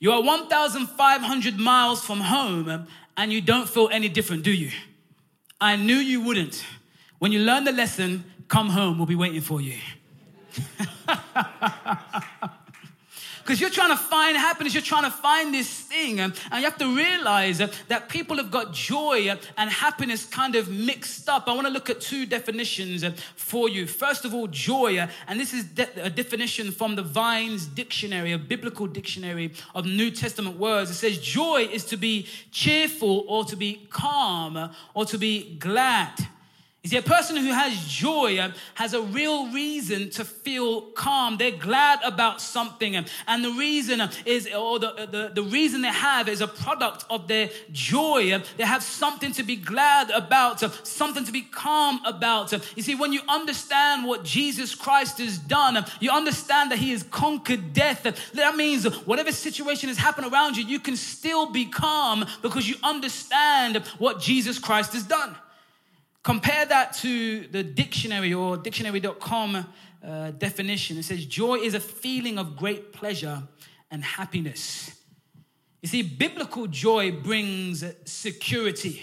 you 0.00 0.11
are 0.11 0.20
1,500 0.20 1.61
miles 1.61 2.05
from 2.05 2.19
home 2.19 2.88
and 3.17 3.32
you 3.32 3.41
don't 3.41 3.69
feel 3.69 3.88
any 3.91 4.09
different, 4.09 4.43
do 4.43 4.53
you? 4.53 4.70
I 5.61 5.76
knew 5.76 5.97
you 5.97 6.23
wouldn't. 6.23 6.64
When 7.19 7.32
you 7.32 7.41
learn 7.41 7.64
the 7.64 7.73
lesson, 7.73 8.25
come 8.49 8.70
home, 8.70 8.99
we'll 8.99 9.06
be 9.06 9.14
waiting 9.14 9.41
for 9.41 9.61
you. 9.61 9.76
Because 13.42 13.60
you're 13.60 13.70
trying 13.70 13.90
to 13.90 13.96
find 13.96 14.36
happiness, 14.36 14.74
you're 14.74 14.82
trying 14.82 15.04
to 15.04 15.10
find 15.10 15.52
this 15.52 15.68
thing. 15.68 16.20
And, 16.20 16.32
you 16.52 16.62
have 16.62 16.78
to 16.78 16.96
realize 16.96 17.58
that 17.58 18.08
people 18.08 18.36
have 18.36 18.50
got 18.50 18.72
joy 18.72 19.36
and 19.56 19.70
happiness 19.70 20.24
kind 20.24 20.54
of 20.54 20.68
mixed 20.68 21.28
up. 21.28 21.48
I 21.48 21.54
want 21.54 21.66
to 21.66 21.72
look 21.72 21.90
at 21.90 22.00
two 22.00 22.24
definitions 22.24 23.04
for 23.34 23.68
you. 23.68 23.87
First 23.87 24.25
of 24.25 24.32
all, 24.32 24.46
joy. 24.46 25.08
And 25.26 25.40
this 25.40 25.52
is 25.52 25.66
a 25.96 26.11
definition 26.11 26.70
from 26.70 26.94
the 26.94 27.02
Vines 27.02 27.66
Dictionary, 27.66 28.32
a 28.32 28.38
biblical 28.38 28.87
dictionary 28.87 29.52
of 29.75 29.87
New 29.87 30.11
Testament 30.11 30.58
words. 30.58 30.90
It 30.90 30.94
says, 30.94 31.18
Joy 31.18 31.68
is 31.70 31.84
to 31.87 31.96
be 31.96 32.26
cheerful 32.50 33.25
or 33.28 33.44
to 33.44 33.56
be 33.56 33.87
calm 33.90 34.70
or 34.94 35.04
to 35.06 35.18
be 35.18 35.56
glad. 35.56 36.28
You 36.82 36.90
see, 36.90 36.96
a 36.96 37.02
person 37.02 37.36
who 37.36 37.52
has 37.52 37.86
joy 37.86 38.38
uh, 38.38 38.50
has 38.74 38.92
a 38.92 39.00
real 39.00 39.52
reason 39.52 40.10
to 40.10 40.24
feel 40.24 40.80
calm. 40.80 41.36
They're 41.36 41.52
glad 41.52 42.00
about 42.02 42.40
something. 42.40 42.96
Um, 42.96 43.04
and 43.28 43.44
the 43.44 43.52
reason 43.52 44.00
um, 44.00 44.10
is, 44.26 44.48
or 44.52 44.80
the, 44.80 45.08
the, 45.08 45.30
the 45.32 45.44
reason 45.44 45.82
they 45.82 45.92
have 45.92 46.28
is 46.28 46.40
a 46.40 46.48
product 46.48 47.04
of 47.08 47.28
their 47.28 47.50
joy. 47.70 48.36
They 48.56 48.64
have 48.64 48.82
something 48.82 49.30
to 49.34 49.44
be 49.44 49.54
glad 49.54 50.10
about, 50.10 50.58
something 50.84 51.24
to 51.24 51.30
be 51.30 51.42
calm 51.42 52.04
about. 52.04 52.50
You 52.76 52.82
see, 52.82 52.96
when 52.96 53.12
you 53.12 53.20
understand 53.28 54.04
what 54.04 54.24
Jesus 54.24 54.74
Christ 54.74 55.18
has 55.18 55.38
done, 55.38 55.86
you 56.00 56.10
understand 56.10 56.72
that 56.72 56.78
he 56.78 56.90
has 56.90 57.04
conquered 57.04 57.72
death. 57.72 58.02
That 58.32 58.56
means 58.56 58.86
whatever 59.06 59.30
situation 59.30 59.88
has 59.88 59.98
happened 59.98 60.32
around 60.32 60.56
you, 60.56 60.64
you 60.64 60.80
can 60.80 60.96
still 60.96 61.52
be 61.52 61.66
calm 61.66 62.26
because 62.42 62.68
you 62.68 62.74
understand 62.82 63.76
what 63.98 64.18
Jesus 64.18 64.58
Christ 64.58 64.94
has 64.94 65.04
done. 65.04 65.36
Compare 66.23 66.67
that 66.67 66.93
to 66.95 67.49
the 67.49 67.62
dictionary 67.62 68.33
or 68.33 68.57
dictionary.com 68.57 69.67
uh, 70.05 70.31
definition. 70.33 70.99
It 70.99 71.05
says, 71.05 71.26
Joy 71.26 71.57
is 71.57 71.75
a 71.75 71.81
feeling 71.81 72.38
of 72.38 72.57
great 72.57 72.93
pleasure 72.93 73.43
and 73.91 74.05
happiness. 74.05 74.99
You 75.83 75.88
see, 75.88 76.02
biblical 76.02 76.69
joy 76.69 77.11
brings 77.11 77.85
security. 78.05 79.02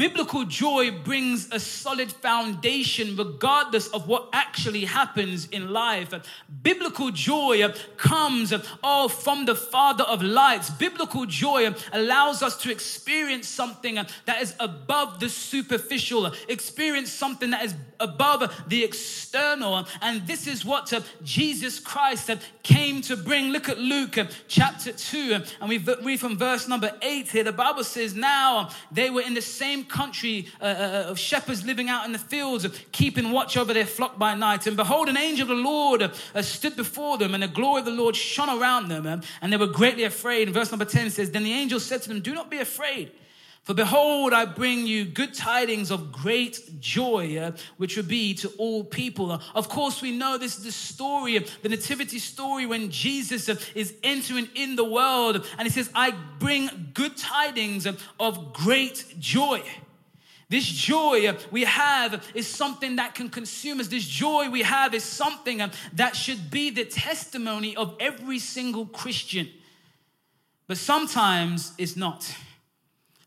Biblical 0.00 0.46
joy 0.46 0.90
brings 0.90 1.52
a 1.52 1.60
solid 1.60 2.10
foundation 2.10 3.14
regardless 3.16 3.86
of 3.88 4.08
what 4.08 4.30
actually 4.32 4.86
happens 4.86 5.46
in 5.50 5.74
life. 5.74 6.14
Biblical 6.62 7.10
joy 7.10 7.68
comes 7.98 8.54
all 8.82 9.10
from 9.10 9.44
the 9.44 9.54
Father 9.54 10.04
of 10.04 10.22
lights. 10.22 10.70
Biblical 10.70 11.26
joy 11.26 11.74
allows 11.92 12.42
us 12.42 12.56
to 12.62 12.72
experience 12.72 13.46
something 13.46 13.96
that 14.24 14.40
is 14.40 14.54
above 14.58 15.20
the 15.20 15.28
superficial, 15.28 16.32
experience 16.48 17.12
something 17.12 17.50
that 17.50 17.62
is 17.62 17.74
above 17.98 18.50
the 18.68 18.82
external. 18.82 19.86
And 20.00 20.26
this 20.26 20.46
is 20.46 20.64
what 20.64 20.94
Jesus 21.22 21.78
Christ 21.78 22.30
came 22.62 23.02
to 23.02 23.18
bring. 23.18 23.50
Look 23.50 23.68
at 23.68 23.78
Luke 23.78 24.16
chapter 24.48 24.92
2, 24.92 25.42
and 25.60 25.68
we 25.68 25.76
read 25.76 26.20
from 26.20 26.38
verse 26.38 26.66
number 26.68 26.90
8 27.02 27.28
here. 27.28 27.44
The 27.44 27.52
Bible 27.52 27.84
says, 27.84 28.14
Now 28.14 28.70
they 28.90 29.10
were 29.10 29.20
in 29.20 29.34
the 29.34 29.42
same 29.42 29.84
country 29.90 30.48
uh, 30.60 30.64
uh, 30.64 30.68
uh, 30.68 31.10
of 31.10 31.18
shepherds 31.18 31.64
living 31.64 31.88
out 31.88 32.06
in 32.06 32.12
the 32.12 32.18
fields, 32.18 32.66
keeping 32.92 33.32
watch 33.32 33.56
over 33.56 33.74
their 33.74 33.86
flock 33.86 34.18
by 34.18 34.34
night. 34.34 34.66
And 34.66 34.76
behold, 34.76 35.08
an 35.08 35.16
angel 35.16 35.42
of 35.42 35.56
the 35.56 35.62
Lord 35.62 36.02
uh, 36.02 36.42
stood 36.42 36.76
before 36.76 37.18
them, 37.18 37.34
and 37.34 37.42
the 37.42 37.48
glory 37.48 37.80
of 37.80 37.86
the 37.86 37.92
Lord 37.92 38.16
shone 38.16 38.48
around 38.48 38.88
them, 38.88 39.22
and 39.42 39.52
they 39.52 39.56
were 39.56 39.66
greatly 39.66 40.04
afraid. 40.04 40.48
And 40.48 40.54
verse 40.54 40.70
number 40.70 40.84
10 40.84 41.10
says, 41.10 41.30
Then 41.30 41.44
the 41.44 41.52
angel 41.52 41.80
said 41.80 42.02
to 42.02 42.08
them, 42.08 42.20
Do 42.20 42.34
not 42.34 42.50
be 42.50 42.58
afraid. 42.58 43.12
For 43.62 43.74
behold, 43.74 44.32
I 44.32 44.46
bring 44.46 44.86
you 44.86 45.04
good 45.04 45.34
tidings 45.34 45.90
of 45.90 46.10
great 46.10 46.80
joy, 46.80 47.36
uh, 47.36 47.52
which 47.76 47.96
will 47.96 48.04
be 48.04 48.32
to 48.34 48.48
all 48.56 48.82
people. 48.82 49.32
Uh, 49.32 49.40
of 49.54 49.68
course, 49.68 50.00
we 50.00 50.16
know 50.16 50.38
this 50.38 50.56
is 50.56 50.64
the 50.64 50.72
story, 50.72 51.38
the 51.62 51.68
nativity 51.68 52.18
story, 52.18 52.64
when 52.64 52.90
Jesus 52.90 53.48
uh, 53.50 53.56
is 53.74 53.94
entering 54.02 54.48
in 54.54 54.76
the 54.76 54.84
world, 54.84 55.46
and 55.58 55.68
he 55.68 55.70
says, 55.70 55.90
I 55.94 56.14
bring 56.38 56.90
good 56.94 57.18
tidings 57.18 57.86
of 58.18 58.52
great 58.54 59.04
joy. 59.18 59.62
This 60.48 60.66
joy 60.66 61.36
we 61.52 61.62
have 61.62 62.26
is 62.34 62.48
something 62.48 62.96
that 62.96 63.14
can 63.14 63.28
consume 63.28 63.78
us. 63.78 63.86
This 63.86 64.04
joy 64.04 64.50
we 64.50 64.62
have 64.62 64.94
is 64.94 65.04
something 65.04 65.62
that 65.92 66.16
should 66.16 66.50
be 66.50 66.70
the 66.70 66.86
testimony 66.86 67.76
of 67.76 67.94
every 68.00 68.40
single 68.40 68.86
Christian. 68.86 69.48
But 70.66 70.78
sometimes 70.78 71.72
it's 71.78 71.96
not. 71.96 72.34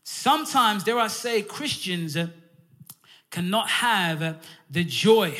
Sometimes, 0.04 0.84
dare 0.84 0.98
I 0.98 1.08
say, 1.08 1.42
Christians 1.42 2.16
cannot 3.30 3.68
have 3.68 4.36
the 4.70 4.84
joy. 4.84 5.36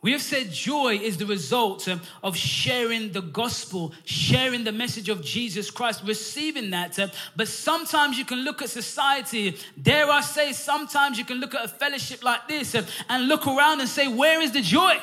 We 0.00 0.12
have 0.12 0.22
said 0.22 0.52
joy 0.52 0.96
is 0.96 1.16
the 1.16 1.26
result 1.26 1.88
of 2.22 2.36
sharing 2.36 3.12
the 3.12 3.20
gospel, 3.20 3.92
sharing 4.04 4.62
the 4.62 4.72
message 4.72 5.08
of 5.08 5.24
Jesus 5.24 5.70
Christ, 5.70 6.02
receiving 6.04 6.70
that. 6.70 6.98
But 7.34 7.48
sometimes 7.48 8.18
you 8.18 8.24
can 8.24 8.38
look 8.38 8.62
at 8.62 8.68
society, 8.68 9.56
dare 9.80 10.08
I 10.08 10.20
say, 10.20 10.52
sometimes 10.52 11.18
you 11.18 11.24
can 11.24 11.38
look 11.38 11.54
at 11.54 11.64
a 11.64 11.68
fellowship 11.68 12.22
like 12.22 12.46
this 12.46 12.76
and 13.08 13.28
look 13.28 13.46
around 13.46 13.80
and 13.80 13.88
say, 13.88 14.06
Where 14.06 14.40
is 14.40 14.52
the 14.52 14.60
joy? 14.60 14.94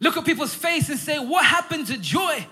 Look 0.00 0.16
at 0.16 0.24
people's 0.24 0.54
face 0.54 0.88
and 0.88 0.98
say, 0.98 1.18
What 1.18 1.44
happened 1.44 1.88
to 1.88 1.98
joy? 1.98 2.46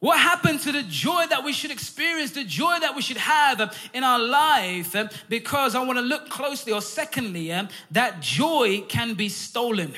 What 0.00 0.18
happened 0.18 0.60
to 0.60 0.72
the 0.72 0.82
joy 0.82 1.26
that 1.28 1.44
we 1.44 1.52
should 1.52 1.70
experience, 1.70 2.30
the 2.30 2.44
joy 2.44 2.78
that 2.80 2.96
we 2.96 3.02
should 3.02 3.18
have 3.18 3.60
uh, 3.60 3.70
in 3.92 4.02
our 4.02 4.18
life? 4.18 4.96
Uh, 4.96 5.08
because 5.28 5.74
I 5.74 5.84
want 5.84 5.98
to 5.98 6.04
look 6.04 6.30
closely, 6.30 6.72
or 6.72 6.80
secondly, 6.80 7.52
uh, 7.52 7.66
that 7.90 8.20
joy 8.20 8.80
can 8.88 9.12
be 9.12 9.28
stolen. 9.28 9.92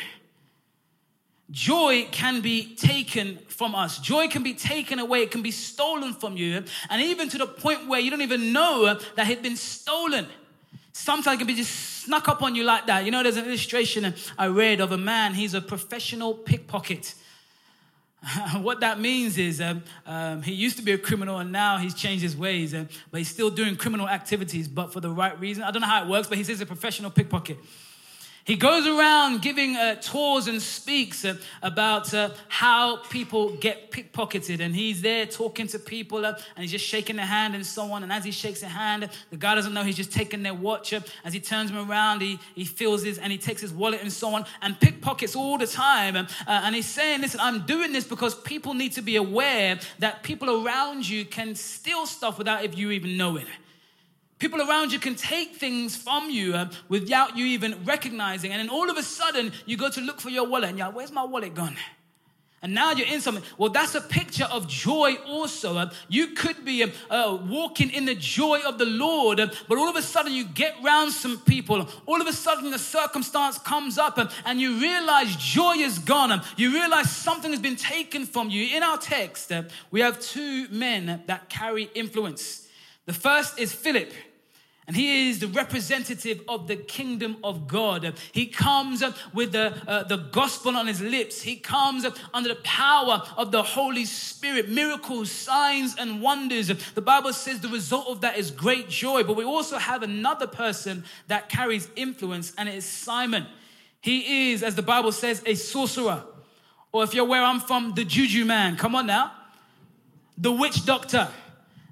Joy 1.52 2.08
can 2.10 2.40
be 2.40 2.74
taken 2.74 3.38
from 3.46 3.76
us. 3.76 3.98
Joy 3.98 4.26
can 4.26 4.42
be 4.42 4.54
taken 4.54 4.98
away. 4.98 5.22
It 5.22 5.30
can 5.30 5.42
be 5.42 5.52
stolen 5.52 6.14
from 6.14 6.36
you. 6.36 6.64
And 6.90 7.02
even 7.02 7.28
to 7.28 7.38
the 7.38 7.46
point 7.46 7.86
where 7.86 8.00
you 8.00 8.10
don't 8.10 8.22
even 8.22 8.52
know 8.52 8.94
that 8.94 9.02
it 9.18 9.26
had 9.26 9.42
been 9.42 9.56
stolen. 9.56 10.26
Sometimes 10.92 11.36
it 11.36 11.38
can 11.38 11.46
be 11.46 11.54
just 11.54 12.02
snuck 12.02 12.28
up 12.28 12.42
on 12.42 12.56
you 12.56 12.64
like 12.64 12.86
that. 12.86 13.04
You 13.04 13.12
know, 13.12 13.22
there's 13.22 13.36
an 13.36 13.44
illustration 13.44 14.14
I 14.36 14.46
read 14.46 14.80
of 14.80 14.90
a 14.90 14.98
man, 14.98 15.34
he's 15.34 15.54
a 15.54 15.60
professional 15.60 16.34
pickpocket. 16.34 17.14
what 18.60 18.80
that 18.80 19.00
means 19.00 19.36
is 19.36 19.60
um, 19.60 19.82
um, 20.06 20.42
he 20.42 20.52
used 20.52 20.76
to 20.76 20.82
be 20.82 20.92
a 20.92 20.98
criminal 20.98 21.38
and 21.38 21.50
now 21.50 21.78
he's 21.78 21.94
changed 21.94 22.22
his 22.22 22.36
ways, 22.36 22.72
uh, 22.72 22.84
but 23.10 23.18
he's 23.18 23.28
still 23.28 23.50
doing 23.50 23.76
criminal 23.76 24.08
activities, 24.08 24.68
but 24.68 24.92
for 24.92 25.00
the 25.00 25.10
right 25.10 25.38
reason. 25.40 25.64
I 25.64 25.70
don't 25.70 25.82
know 25.82 25.88
how 25.88 26.04
it 26.04 26.08
works, 26.08 26.28
but 26.28 26.38
he 26.38 26.44
says 26.44 26.60
a 26.60 26.66
professional 26.66 27.10
pickpocket. 27.10 27.58
He 28.44 28.56
goes 28.56 28.88
around 28.88 29.40
giving 29.40 29.76
uh, 29.76 29.94
tours 29.96 30.48
and 30.48 30.60
speaks 30.60 31.24
uh, 31.24 31.36
about 31.62 32.12
uh, 32.12 32.30
how 32.48 32.96
people 32.96 33.54
get 33.56 33.92
pickpocketed. 33.92 34.58
And 34.58 34.74
he's 34.74 35.00
there 35.00 35.26
talking 35.26 35.68
to 35.68 35.78
people 35.78 36.26
uh, 36.26 36.34
and 36.56 36.62
he's 36.62 36.72
just 36.72 36.84
shaking 36.84 37.16
their 37.16 37.26
hand 37.26 37.54
and 37.54 37.64
so 37.64 37.92
on. 37.92 38.02
And 38.02 38.12
as 38.12 38.24
he 38.24 38.32
shakes 38.32 38.60
their 38.60 38.70
hand, 38.70 39.08
the 39.30 39.36
guy 39.36 39.54
doesn't 39.54 39.72
know 39.72 39.84
he's 39.84 39.96
just 39.96 40.12
taking 40.12 40.42
their 40.42 40.54
watch. 40.54 40.92
As 40.92 41.32
he 41.32 41.38
turns 41.38 41.70
them 41.70 41.88
around, 41.88 42.20
he, 42.20 42.40
he 42.56 42.64
feels 42.64 43.04
his 43.04 43.18
and 43.18 43.30
he 43.30 43.38
takes 43.38 43.60
his 43.60 43.72
wallet 43.72 44.00
and 44.02 44.12
so 44.12 44.34
on 44.34 44.44
and 44.60 44.78
pickpockets 44.80 45.36
all 45.36 45.56
the 45.56 45.66
time. 45.66 46.16
Uh, 46.16 46.26
and 46.48 46.74
he's 46.74 46.86
saying, 46.86 47.20
Listen, 47.20 47.38
I'm 47.38 47.64
doing 47.64 47.92
this 47.92 48.04
because 48.04 48.34
people 48.34 48.74
need 48.74 48.92
to 48.92 49.02
be 49.02 49.16
aware 49.16 49.78
that 50.00 50.24
people 50.24 50.66
around 50.66 51.08
you 51.08 51.24
can 51.24 51.54
steal 51.54 52.06
stuff 52.06 52.38
without 52.38 52.64
if 52.64 52.76
you 52.76 52.90
even 52.90 53.16
know 53.16 53.36
it. 53.36 53.46
People 54.42 54.60
around 54.60 54.92
you 54.92 54.98
can 54.98 55.14
take 55.14 55.54
things 55.54 55.94
from 55.94 56.28
you 56.28 56.52
uh, 56.52 56.68
without 56.88 57.38
you 57.38 57.46
even 57.46 57.76
recognizing. 57.84 58.50
And 58.50 58.58
then 58.58 58.70
all 58.70 58.90
of 58.90 58.96
a 58.96 59.02
sudden, 59.04 59.52
you 59.66 59.76
go 59.76 59.88
to 59.88 60.00
look 60.00 60.20
for 60.20 60.30
your 60.30 60.48
wallet 60.48 60.70
and 60.70 60.78
you're 60.78 60.88
like, 60.88 60.96
where's 60.96 61.12
my 61.12 61.22
wallet 61.22 61.54
gone? 61.54 61.76
And 62.60 62.74
now 62.74 62.90
you're 62.90 63.06
in 63.06 63.20
something. 63.20 63.44
Well, 63.56 63.70
that's 63.70 63.94
a 63.94 64.00
picture 64.00 64.48
of 64.50 64.66
joy 64.66 65.14
also. 65.28 65.76
Uh, 65.76 65.90
you 66.08 66.34
could 66.34 66.64
be 66.64 66.82
uh, 66.82 66.88
uh 67.08 67.38
walking 67.48 67.90
in 67.90 68.04
the 68.04 68.16
joy 68.16 68.58
of 68.66 68.78
the 68.78 68.84
Lord, 68.84 69.38
uh, 69.38 69.46
but 69.68 69.78
all 69.78 69.88
of 69.88 69.94
a 69.94 70.02
sudden 70.02 70.32
you 70.32 70.44
get 70.44 70.74
around 70.84 71.12
some 71.12 71.38
people. 71.38 71.88
All 72.04 72.20
of 72.20 72.26
a 72.26 72.32
sudden 72.32 72.72
the 72.72 72.80
circumstance 72.80 73.58
comes 73.58 73.96
up 73.96 74.18
uh, 74.18 74.28
and 74.44 74.60
you 74.60 74.80
realize 74.80 75.36
joy 75.36 75.76
is 75.76 76.00
gone. 76.00 76.42
You 76.56 76.72
realize 76.72 77.12
something 77.12 77.52
has 77.52 77.60
been 77.60 77.76
taken 77.76 78.26
from 78.26 78.50
you. 78.50 78.76
In 78.76 78.82
our 78.82 78.98
text, 78.98 79.52
we 79.92 80.00
have 80.00 80.18
two 80.18 80.66
men 80.68 81.22
that 81.28 81.48
carry 81.48 81.84
influence. 81.94 82.66
The 83.06 83.12
first 83.12 83.60
is 83.60 83.72
Philip. 83.72 84.12
And 84.88 84.96
he 84.96 85.30
is 85.30 85.38
the 85.38 85.46
representative 85.46 86.42
of 86.48 86.66
the 86.66 86.74
kingdom 86.74 87.36
of 87.44 87.68
God. 87.68 88.14
He 88.32 88.46
comes 88.46 89.04
with 89.32 89.52
the, 89.52 89.80
uh, 89.86 90.02
the 90.02 90.16
gospel 90.16 90.76
on 90.76 90.88
his 90.88 91.00
lips. 91.00 91.40
He 91.40 91.54
comes 91.54 92.04
under 92.34 92.48
the 92.48 92.60
power 92.64 93.22
of 93.36 93.52
the 93.52 93.62
Holy 93.62 94.04
Spirit. 94.04 94.68
Miracles, 94.68 95.30
signs, 95.30 95.94
and 95.96 96.20
wonders. 96.20 96.66
The 96.66 97.00
Bible 97.00 97.32
says 97.32 97.60
the 97.60 97.68
result 97.68 98.08
of 98.08 98.22
that 98.22 98.36
is 98.36 98.50
great 98.50 98.88
joy. 98.88 99.22
But 99.22 99.36
we 99.36 99.44
also 99.44 99.78
have 99.78 100.02
another 100.02 100.48
person 100.48 101.04
that 101.28 101.48
carries 101.48 101.88
influence, 101.94 102.52
and 102.58 102.68
it 102.68 102.74
is 102.74 102.84
Simon. 102.84 103.46
He 104.00 104.50
is, 104.50 104.64
as 104.64 104.74
the 104.74 104.82
Bible 104.82 105.12
says, 105.12 105.44
a 105.46 105.54
sorcerer. 105.54 106.24
Or 106.90 107.04
if 107.04 107.14
you're 107.14 107.24
where 107.24 107.44
I'm 107.44 107.60
from, 107.60 107.94
the 107.94 108.04
juju 108.04 108.44
man. 108.44 108.76
Come 108.76 108.96
on 108.96 109.06
now. 109.06 109.30
The 110.36 110.50
witch 110.50 110.84
doctor. 110.84 111.28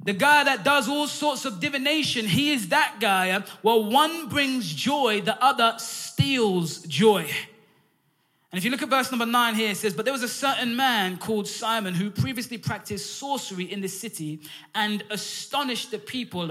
The 0.03 0.15
guy 0.15 0.45
that 0.45 0.65
does 0.65 0.89
all 0.89 1.07
sorts 1.07 1.45
of 1.45 1.61
divination, 1.61 2.27
he 2.27 2.53
is 2.53 2.69
that 2.69 2.97
guy. 3.01 3.31
Eh? 3.31 3.41
Well, 3.63 3.85
one 3.85 4.29
brings 4.29 4.73
joy, 4.73 5.21
the 5.21 5.43
other 5.45 5.75
steals 5.79 6.79
joy. 6.83 7.31
And 8.53 8.59
if 8.59 8.65
you 8.65 8.73
look 8.73 8.83
at 8.83 8.89
verse 8.89 9.13
number 9.13 9.27
nine 9.27 9.55
here, 9.55 9.71
it 9.71 9.77
says, 9.77 9.95
But 9.95 10.05
there 10.05 10.13
was 10.13 10.25
a 10.25 10.29
certain 10.29 10.75
man 10.75 11.19
called 11.19 11.47
Simon 11.47 11.95
who 11.95 12.11
previously 12.11 12.59
practiced 12.59 13.15
sorcery 13.15 13.71
in 13.71 13.81
the 13.81 13.89
city 13.89 14.41
and 14.75 15.05
astonished 15.09 15.93
the 15.93 16.01
people 16.01 16.51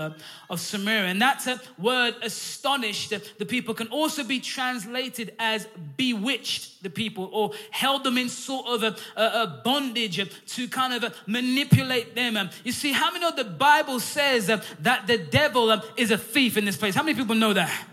of 0.50 0.62
Samaria. 0.62 1.10
And 1.10 1.22
that 1.22 1.46
uh, 1.46 1.58
word 1.78 2.16
astonished 2.22 3.12
uh, 3.12 3.20
the 3.38 3.46
people 3.46 3.74
can 3.74 3.88
also 3.88 4.24
be 4.24 4.40
translated 4.40 5.36
as 5.40 5.68
bewitched 5.98 6.82
the 6.84 6.90
people 6.90 7.30
or 7.34 7.52
held 7.72 8.06
them 8.06 8.18
in 8.18 8.30
sort 8.30 8.68
of 8.68 8.84
a, 8.84 8.96
a, 9.20 9.44
a 9.44 9.62
bondage 9.66 10.22
uh, 10.22 10.26
to 10.48 10.70
kind 10.70 10.94
of 10.94 11.04
uh, 11.04 11.10
manipulate 11.28 12.16
them. 12.16 12.38
Um, 12.38 12.50
you 12.64 12.72
see, 12.72 12.94
how 12.94 13.12
many 13.12 13.26
of 13.26 13.36
the 13.36 13.44
Bible 13.44 14.00
says 14.00 14.48
that 14.48 15.06
the 15.06 15.18
devil 15.18 15.70
um, 15.70 15.82
is 15.98 16.12
a 16.12 16.18
thief 16.18 16.56
in 16.56 16.64
this 16.64 16.78
place? 16.78 16.96
How 16.96 17.04
many 17.04 17.18
people 17.18 17.36
know 17.36 17.52
that? 17.52 17.88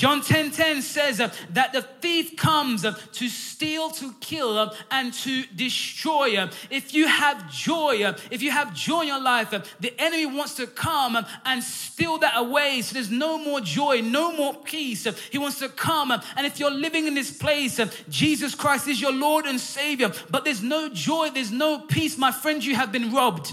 John 0.00 0.22
10 0.22 0.52
10 0.52 0.80
says 0.80 1.20
uh, 1.20 1.30
that 1.50 1.74
the 1.74 1.82
thief 1.82 2.34
comes 2.34 2.86
uh, 2.86 2.94
to 3.12 3.28
steal, 3.28 3.90
to 3.90 4.14
kill, 4.14 4.56
uh, 4.56 4.74
and 4.90 5.12
to 5.12 5.44
destroy. 5.54 6.38
Uh. 6.38 6.50
If 6.70 6.94
you 6.94 7.06
have 7.06 7.52
joy, 7.52 8.04
uh, 8.04 8.16
if 8.30 8.40
you 8.40 8.50
have 8.50 8.72
joy 8.72 9.02
in 9.02 9.08
your 9.08 9.20
life, 9.20 9.52
uh, 9.52 9.60
the 9.78 9.92
enemy 10.00 10.24
wants 10.24 10.54
to 10.54 10.66
come 10.66 11.18
and 11.44 11.62
steal 11.62 12.16
that 12.16 12.32
away. 12.38 12.80
So 12.80 12.94
there's 12.94 13.10
no 13.10 13.36
more 13.36 13.60
joy, 13.60 14.00
no 14.00 14.34
more 14.34 14.54
peace. 14.54 15.06
He 15.30 15.36
wants 15.36 15.58
to 15.58 15.68
come. 15.68 16.12
And 16.12 16.46
if 16.46 16.58
you're 16.58 16.70
living 16.70 17.06
in 17.06 17.12
this 17.12 17.30
place, 17.30 17.78
Jesus 18.08 18.54
Christ 18.54 18.88
is 18.88 19.02
your 19.02 19.12
Lord 19.12 19.44
and 19.44 19.60
Savior, 19.60 20.10
but 20.30 20.46
there's 20.46 20.62
no 20.62 20.88
joy, 20.88 21.28
there's 21.28 21.52
no 21.52 21.78
peace, 21.78 22.16
my 22.16 22.32
friend, 22.32 22.64
you 22.64 22.74
have 22.74 22.90
been 22.90 23.12
robbed. 23.12 23.52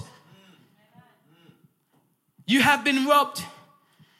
You 2.45 2.61
have 2.61 2.85
been 2.85 3.05
robbed. 3.05 3.43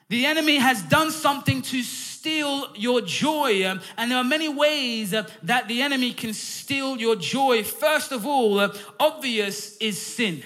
The 0.10 0.26
enemy 0.26 0.58
has 0.58 0.82
done 0.84 1.12
something 1.12 1.62
to 1.64 1.84
steal 1.84 2.74
your 2.76 3.02
joy. 3.02 3.64
And 3.98 4.12
there 4.12 4.18
are 4.18 4.24
many 4.24 4.48
ways 4.50 5.12
that 5.12 5.68
the 5.68 5.82
enemy 5.82 6.14
can 6.14 6.34
steal 6.34 6.98
your 6.98 7.16
joy. 7.16 7.64
First 7.64 8.12
of 8.12 8.26
all, 8.26 8.70
obvious 9.00 9.78
is 9.78 10.02
sin. 10.02 10.44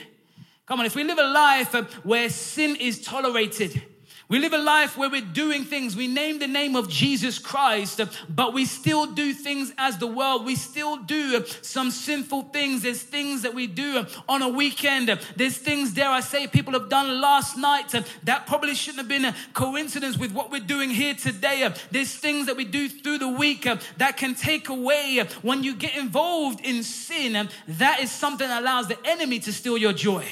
Come 0.65 0.79
on, 0.79 0.85
if 0.85 0.95
we 0.95 1.03
live 1.03 1.17
a 1.19 1.27
life 1.27 1.73
where 2.03 2.29
sin 2.29 2.75
is 2.77 3.01
tolerated, 3.01 3.83
We 4.31 4.39
live 4.39 4.53
a 4.53 4.59
life 4.59 4.95
where 4.97 5.09
we're 5.09 5.19
doing 5.19 5.65
things. 5.65 5.93
We 5.93 6.07
name 6.07 6.39
the 6.39 6.47
name 6.47 6.77
of 6.77 6.87
Jesus 6.87 7.37
Christ, 7.37 7.99
but 8.29 8.53
we 8.53 8.63
still 8.63 9.05
do 9.05 9.33
things 9.33 9.73
as 9.77 9.97
the 9.97 10.07
world. 10.07 10.45
We 10.45 10.55
still 10.55 10.95
do 10.95 11.43
some 11.61 11.91
sinful 11.91 12.43
things. 12.43 12.83
There's 12.83 13.01
things 13.01 13.41
that 13.41 13.53
we 13.53 13.67
do 13.67 14.05
on 14.29 14.41
a 14.41 14.47
weekend. 14.47 15.09
There's 15.35 15.57
things, 15.57 15.91
dare 15.93 16.07
I 16.07 16.21
say, 16.21 16.47
people 16.47 16.71
have 16.71 16.87
done 16.87 17.19
last 17.19 17.57
night 17.57 17.93
that 18.23 18.47
probably 18.47 18.73
shouldn't 18.73 18.99
have 18.99 19.09
been 19.09 19.25
a 19.25 19.35
coincidence 19.53 20.17
with 20.17 20.31
what 20.31 20.49
we're 20.49 20.61
doing 20.61 20.91
here 20.91 21.13
today. 21.13 21.69
There's 21.91 22.15
things 22.15 22.45
that 22.45 22.55
we 22.55 22.63
do 22.63 22.87
through 22.87 23.17
the 23.17 23.27
week 23.27 23.67
that 23.97 24.15
can 24.15 24.33
take 24.33 24.69
away 24.69 25.27
when 25.41 25.61
you 25.61 25.75
get 25.75 25.97
involved 25.97 26.61
in 26.61 26.83
sin. 26.83 27.49
That 27.67 27.99
is 27.99 28.09
something 28.13 28.47
that 28.47 28.61
allows 28.61 28.87
the 28.87 28.97
enemy 29.03 29.39
to 29.39 29.51
steal 29.51 29.77
your 29.77 29.91
joy. 29.91 30.25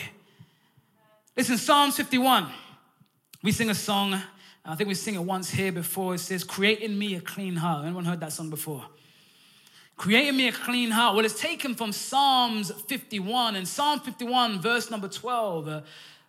Listen, 1.35 1.57
Psalms 1.57 1.97
51. 1.97 2.47
We 3.41 3.53
sing 3.53 3.69
a 3.69 3.75
song, 3.75 4.21
I 4.65 4.75
think 4.75 4.89
we 4.89 4.95
sing 4.95 5.15
it 5.15 5.23
once 5.23 5.49
here 5.49 5.71
before. 5.71 6.15
It 6.15 6.19
says, 6.19 6.43
Create 6.43 6.79
in 6.79 6.97
me 6.97 7.15
a 7.15 7.21
clean 7.21 7.55
heart. 7.55 7.85
Anyone 7.85 8.03
heard 8.03 8.19
that 8.19 8.33
song 8.33 8.49
before? 8.49 8.85
Create 9.95 10.27
in 10.27 10.35
me 10.35 10.49
a 10.49 10.51
clean 10.51 10.91
heart. 10.91 11.15
Well, 11.15 11.23
it's 11.23 11.39
taken 11.39 11.73
from 11.73 11.93
Psalms 11.93 12.71
51. 12.87 13.55
And 13.55 13.67
Psalm 13.67 14.01
51, 14.01 14.59
verse 14.59 14.91
number 14.91 15.07
12, 15.07 15.67
uh, 15.67 15.81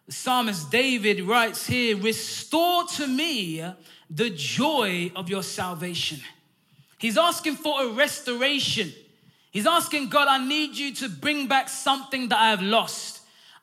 the 0.07 0.13
psalmist 0.13 0.71
David 0.71 1.23
writes 1.23 1.67
here, 1.67 1.97
Restore 1.97 2.85
to 2.97 3.07
me 3.09 3.65
the 4.09 4.31
joy 4.31 5.11
of 5.17 5.29
your 5.29 5.43
salvation. 5.43 6.21
He's 6.99 7.19
asking 7.19 7.57
for 7.57 7.85
a 7.85 7.89
restoration. 7.89 8.93
He's 9.51 9.67
asking 9.67 10.11
God, 10.11 10.29
I 10.29 10.47
need 10.47 10.77
you 10.77 10.95
to 10.97 11.09
bring 11.09 11.49
back 11.49 11.69
something 11.69 12.29
that 12.29 12.39
I 12.39 12.51
have 12.51 12.63
lost. 12.63 13.20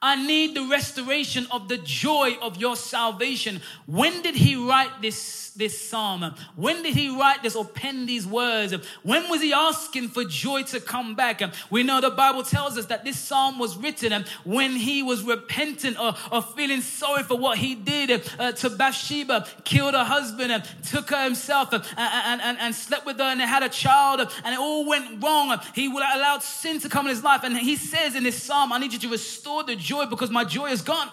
I 0.07 0.15
need 0.15 0.55
the 0.55 0.63
restoration 0.63 1.47
of 1.51 1.67
the 1.67 1.77
joy 1.79 2.37
of 2.41 2.55
your 2.55 2.77
salvation. 2.77 3.61
When 3.87 4.21
did 4.21 4.35
he 4.35 4.55
write 4.55 5.01
this 5.01 5.47
this 5.57 5.89
psalm? 5.89 6.35
When 6.55 6.83
did 6.83 6.95
he 6.95 7.09
write 7.09 7.43
this 7.43 7.55
or 7.55 7.65
pen 7.65 8.05
these 8.05 8.25
words? 8.25 8.73
When 9.03 9.29
was 9.29 9.41
he 9.41 9.51
asking 9.53 10.09
for 10.09 10.23
joy 10.23 10.63
to 10.63 10.79
come 10.79 11.15
back? 11.15 11.41
We 11.69 11.83
know 11.83 11.99
the 11.99 12.11
Bible 12.11 12.43
tells 12.43 12.77
us 12.77 12.85
that 12.85 13.03
this 13.03 13.19
psalm 13.19 13.59
was 13.59 13.75
written 13.75 14.13
uh, 14.13 14.23
when 14.43 14.71
he 14.71 15.03
was 15.03 15.23
repentant 15.23 15.97
uh, 15.97 16.13
or, 16.31 16.37
or 16.37 16.41
feeling 16.41 16.81
sorry 16.81 17.23
for 17.23 17.37
what 17.37 17.57
he 17.57 17.75
did 17.75 18.23
uh, 18.39 18.51
to 18.53 18.69
Bathsheba, 18.69 19.47
killed 19.63 19.93
her 19.93 20.03
husband, 20.03 20.51
and 20.51 20.63
took 20.83 21.09
her 21.09 21.23
himself 21.23 21.73
and, 21.73 21.83
and, 21.97 22.41
and, 22.41 22.57
and 22.59 22.75
slept 22.75 23.05
with 23.05 23.17
her 23.17 23.23
and 23.23 23.41
had 23.41 23.63
a 23.63 23.69
child 23.69 24.19
and 24.19 24.53
it 24.53 24.59
all 24.59 24.87
went 24.87 25.21
wrong. 25.23 25.59
He 25.73 25.87
allowed 25.87 26.43
sin 26.43 26.79
to 26.81 26.89
come 26.89 27.07
in 27.07 27.09
his 27.09 27.23
life. 27.23 27.41
And 27.43 27.57
he 27.57 27.75
says 27.75 28.15
in 28.15 28.23
this 28.23 28.41
psalm, 28.41 28.71
I 28.71 28.77
need 28.77 28.93
you 28.93 28.99
to 28.99 29.09
restore 29.09 29.63
the 29.63 29.75
joy 29.75 29.96
because 30.05 30.29
my 30.29 30.43
joy 30.43 30.67
is 30.67 30.81
gone. 30.81 31.09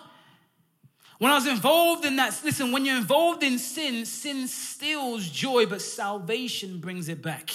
When 1.18 1.30
I 1.30 1.36
was 1.36 1.46
involved 1.46 2.04
in 2.04 2.16
that, 2.16 2.38
listen, 2.44 2.72
when 2.72 2.84
you're 2.84 2.96
involved 2.96 3.42
in 3.42 3.58
sin, 3.58 4.04
sin 4.04 4.46
steals 4.46 5.28
joy, 5.28 5.64
but 5.66 5.80
salvation 5.80 6.78
brings 6.80 7.08
it 7.08 7.22
back. 7.22 7.50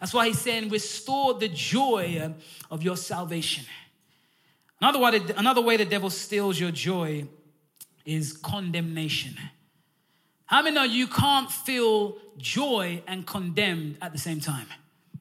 That's 0.00 0.12
why 0.12 0.26
he's 0.28 0.40
saying, 0.40 0.68
restore 0.68 1.34
the 1.34 1.48
joy 1.48 2.34
of 2.70 2.82
your 2.82 2.96
salvation. 2.96 3.64
Another 4.80 4.98
way, 4.98 5.20
another 5.36 5.60
way 5.60 5.76
the 5.76 5.84
devil 5.84 6.10
steals 6.10 6.58
your 6.58 6.70
joy 6.70 7.26
is 8.04 8.32
condemnation. 8.32 9.36
How 10.46 10.62
many 10.62 10.74
know 10.74 10.84
you 10.84 11.06
can't 11.06 11.50
feel 11.50 12.16
joy 12.38 13.02
and 13.06 13.26
condemned 13.26 13.98
at 14.00 14.12
the 14.12 14.18
same 14.18 14.40
time? 14.40 14.66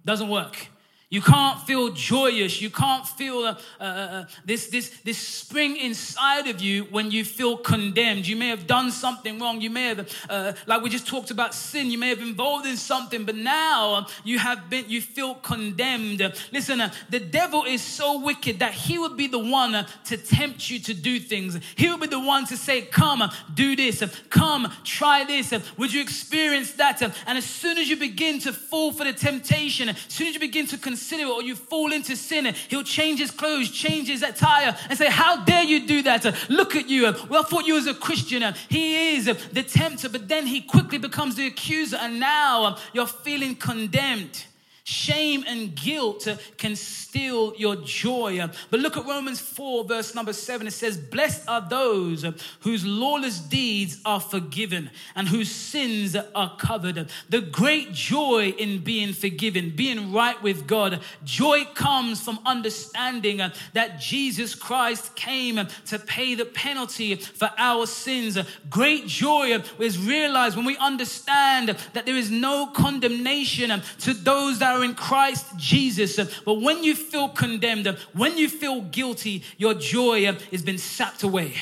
Doesn't 0.06 0.30
work. 0.30 0.68
You 1.10 1.22
can't 1.22 1.58
feel 1.62 1.92
joyous. 1.92 2.62
You 2.62 2.70
can't 2.70 3.08
feel 3.08 3.38
uh, 3.38 3.56
uh, 3.80 3.84
uh, 3.84 4.26
this, 4.44 4.68
this, 4.68 4.90
this 5.06 5.18
spring 5.18 5.78
inside 5.78 6.48
of 6.48 6.60
you 6.60 6.84
when 6.86 7.12
you 7.12 7.24
feel 7.24 7.56
condemned. 7.56 8.28
You 8.28 8.36
may 8.36 8.50
have 8.50 8.68
done 8.68 8.92
something 8.92 9.40
wrong. 9.40 9.62
You 9.62 9.70
may 9.70 9.88
have, 9.96 10.14
uh, 10.30 10.52
like 10.66 10.82
we 10.82 10.90
just 10.90 11.08
talked 11.08 11.32
about 11.32 11.54
sin, 11.54 11.92
you 11.92 11.98
may 11.98 12.10
have 12.10 12.20
involved 12.20 12.66
in 12.66 12.76
something, 12.76 13.24
but 13.24 13.36
now 13.36 14.08
you 14.26 14.38
have 14.38 14.70
been, 14.70 14.90
you 14.90 15.00
feel 15.00 15.36
condemned. 15.36 16.20
Listen, 16.52 16.82
uh, 16.82 16.92
the 17.10 17.22
devil 17.22 17.64
is 17.64 17.82
so 17.82 18.20
wicked 18.20 18.60
that 18.60 18.74
he 18.74 19.00
would 19.00 19.16
be 19.16 19.28
the 19.28 19.40
one 19.40 19.76
uh, 19.76 19.88
to 20.08 20.18
tempt 20.18 20.70
you 20.70 20.78
to 20.80 20.94
do 20.94 21.22
things. 21.22 21.58
He 21.78 21.90
would 21.90 22.02
be 22.02 22.08
the 22.08 22.20
one 22.20 22.46
to 22.48 22.58
say, 22.58 22.82
Come, 22.82 23.24
do 23.54 23.78
this. 23.78 24.04
Come, 24.30 24.74
try 24.84 25.24
this. 25.24 25.54
Would 25.78 25.94
you 25.94 26.02
experience 26.02 26.74
that? 26.74 27.02
And 27.02 27.38
as 27.38 27.46
soon 27.46 27.78
as 27.78 27.90
you 27.90 27.96
begin 27.96 28.40
to 28.40 28.52
fall 28.52 28.92
for 28.92 29.06
the 29.06 29.14
temptation, 29.14 29.88
as 29.88 29.98
soon 30.10 30.28
as 30.28 30.34
you 30.34 30.42
begin 30.42 30.68
to 30.68 30.78
consider 30.78 30.97
it 30.98 31.28
or 31.28 31.42
you 31.42 31.56
fall 31.56 31.92
into 31.92 32.16
sin, 32.16 32.54
he'll 32.70 32.84
change 32.84 33.20
his 33.20 33.32
clothes, 33.32 33.72
change 33.72 34.08
his 34.08 34.24
attire, 34.24 34.76
and 34.90 34.98
say, 34.98 35.10
How 35.10 35.44
dare 35.44 35.64
you 35.64 35.88
do 35.88 36.02
that? 36.04 36.50
Look 36.50 36.76
at 36.76 36.90
you. 36.90 37.04
Well, 37.30 37.44
I 37.44 37.48
thought 37.48 37.66
you 37.66 37.76
was 37.76 37.88
a 37.88 37.94
Christian. 37.94 38.44
He 38.70 39.16
is 39.16 39.26
the 39.26 39.64
tempter, 39.64 40.10
but 40.10 40.28
then 40.28 40.48
he 40.48 40.62
quickly 40.62 40.98
becomes 40.98 41.36
the 41.36 41.48
accuser, 41.48 41.98
and 41.98 42.20
now 42.20 42.78
you're 42.94 43.08
feeling 43.08 43.56
condemned. 43.56 44.46
Shame 44.90 45.44
and 45.46 45.76
guilt 45.76 46.30
can 46.56 46.78
steal 46.78 47.54
your 47.58 47.76
joy. 47.76 48.42
But 48.70 48.80
look 48.80 48.96
at 48.96 49.06
Romans 49.06 49.42
4, 49.42 49.84
verse 49.84 50.16
number 50.16 50.32
7. 50.32 50.66
It 50.66 50.72
says, 50.72 50.96
Blessed 50.96 51.46
are 51.50 51.60
those 51.60 52.26
whose 52.62 52.86
lawless 52.86 53.40
deeds 53.40 54.00
are 54.06 54.22
forgiven 54.22 54.90
and 55.14 55.28
whose 55.28 55.52
sins 55.52 56.16
are 56.16 56.56
covered. 56.56 57.10
The 57.28 57.42
great 57.42 57.92
joy 57.92 58.56
in 58.58 58.82
being 58.82 59.12
forgiven, 59.12 59.74
being 59.76 60.14
right 60.14 60.42
with 60.42 60.68
God. 60.68 61.02
Joy 61.26 61.66
comes 61.74 62.22
from 62.22 62.40
understanding 62.46 63.42
that 63.74 64.00
Jesus 64.00 64.56
Christ 64.56 65.18
came 65.18 65.68
to 65.88 66.00
pay 66.00 66.34
the 66.34 66.46
penalty 66.46 67.16
for 67.16 67.52
our 67.58 67.88
sins. 67.88 68.38
Great 68.70 69.06
joy 69.08 69.62
is 69.80 70.00
realized 70.00 70.56
when 70.56 70.66
we 70.66 70.78
understand 70.78 71.76
that 71.92 72.06
there 72.06 72.16
is 72.16 72.32
no 72.32 72.68
condemnation 72.68 73.82
to 74.00 74.14
those 74.14 74.60
that 74.60 74.77
are 74.78 74.84
in 74.84 74.94
Christ 74.94 75.46
Jesus. 75.58 76.20
But 76.46 76.62
when 76.62 76.84
you 76.84 76.96
feel 76.96 77.30
condemned, 77.30 77.88
when 78.14 78.38
you 78.38 78.48
feel 78.48 78.82
guilty, 78.82 79.44
your 79.58 79.74
joy 79.74 80.26
has 80.26 80.62
been 80.62 80.78
sapped 80.78 81.24
away. 81.24 81.54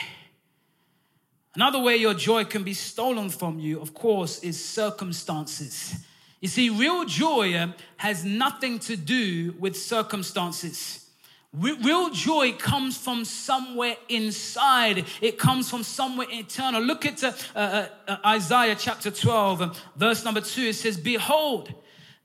Another 1.56 1.80
way 1.80 1.95
your 1.95 2.13
joy 2.13 2.43
can 2.43 2.63
be 2.63 2.73
stolen 2.73 3.30
from 3.30 3.60
you, 3.60 3.80
of 3.80 3.93
course, 3.93 4.39
is 4.39 4.63
circumstances. 4.63 5.95
You 6.41 6.49
see, 6.49 6.69
real 6.69 7.06
joy 7.06 7.73
has 7.97 8.25
nothing 8.25 8.80
to 8.80 8.97
do 8.97 9.56
with 9.58 9.78
circumstances. 9.78 11.06
Real 11.54 12.10
joy 12.10 12.51
comes 12.51 12.97
from 12.97 13.23
somewhere 13.23 13.95
inside. 14.10 15.06
It 15.21 15.38
comes 15.38 15.69
from 15.69 15.84
somewhere 15.84 16.28
eternal. 16.30 16.82
Look 16.82 17.06
at 17.06 17.23
uh, 17.23 17.32
uh, 17.56 17.88
uh 18.08 18.17
Isaiah 18.25 18.75
chapter 18.78 19.10
12, 19.10 19.82
verse 19.95 20.25
number 20.25 20.41
2. 20.41 20.62
It 20.63 20.73
says, 20.73 20.97
Behold, 20.97 21.73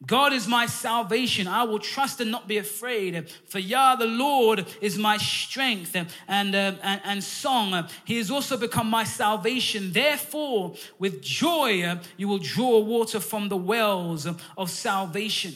God 0.06 0.32
is 0.32 0.48
my 0.48 0.64
salvation. 0.64 1.46
I 1.46 1.64
will 1.64 1.78
trust 1.78 2.20
and 2.20 2.30
not 2.30 2.48
be 2.48 2.56
afraid. 2.56 3.28
For 3.46 3.58
Yah, 3.58 3.96
the 3.96 4.06
Lord, 4.06 4.66
is 4.80 4.96
my 4.96 5.18
strength 5.18 5.94
and, 5.94 6.54
uh, 6.54 6.72
and, 6.82 7.00
and, 7.04 7.22
song. 7.22 7.86
He 8.06 8.16
has 8.16 8.30
also 8.30 8.56
become 8.56 8.88
my 8.88 9.04
salvation. 9.04 9.92
Therefore, 9.92 10.74
with 10.98 11.20
joy, 11.20 11.98
you 12.16 12.28
will 12.28 12.38
draw 12.38 12.78
water 12.78 13.20
from 13.20 13.50
the 13.50 13.58
wells 13.58 14.26
of 14.56 14.70
salvation. 14.70 15.54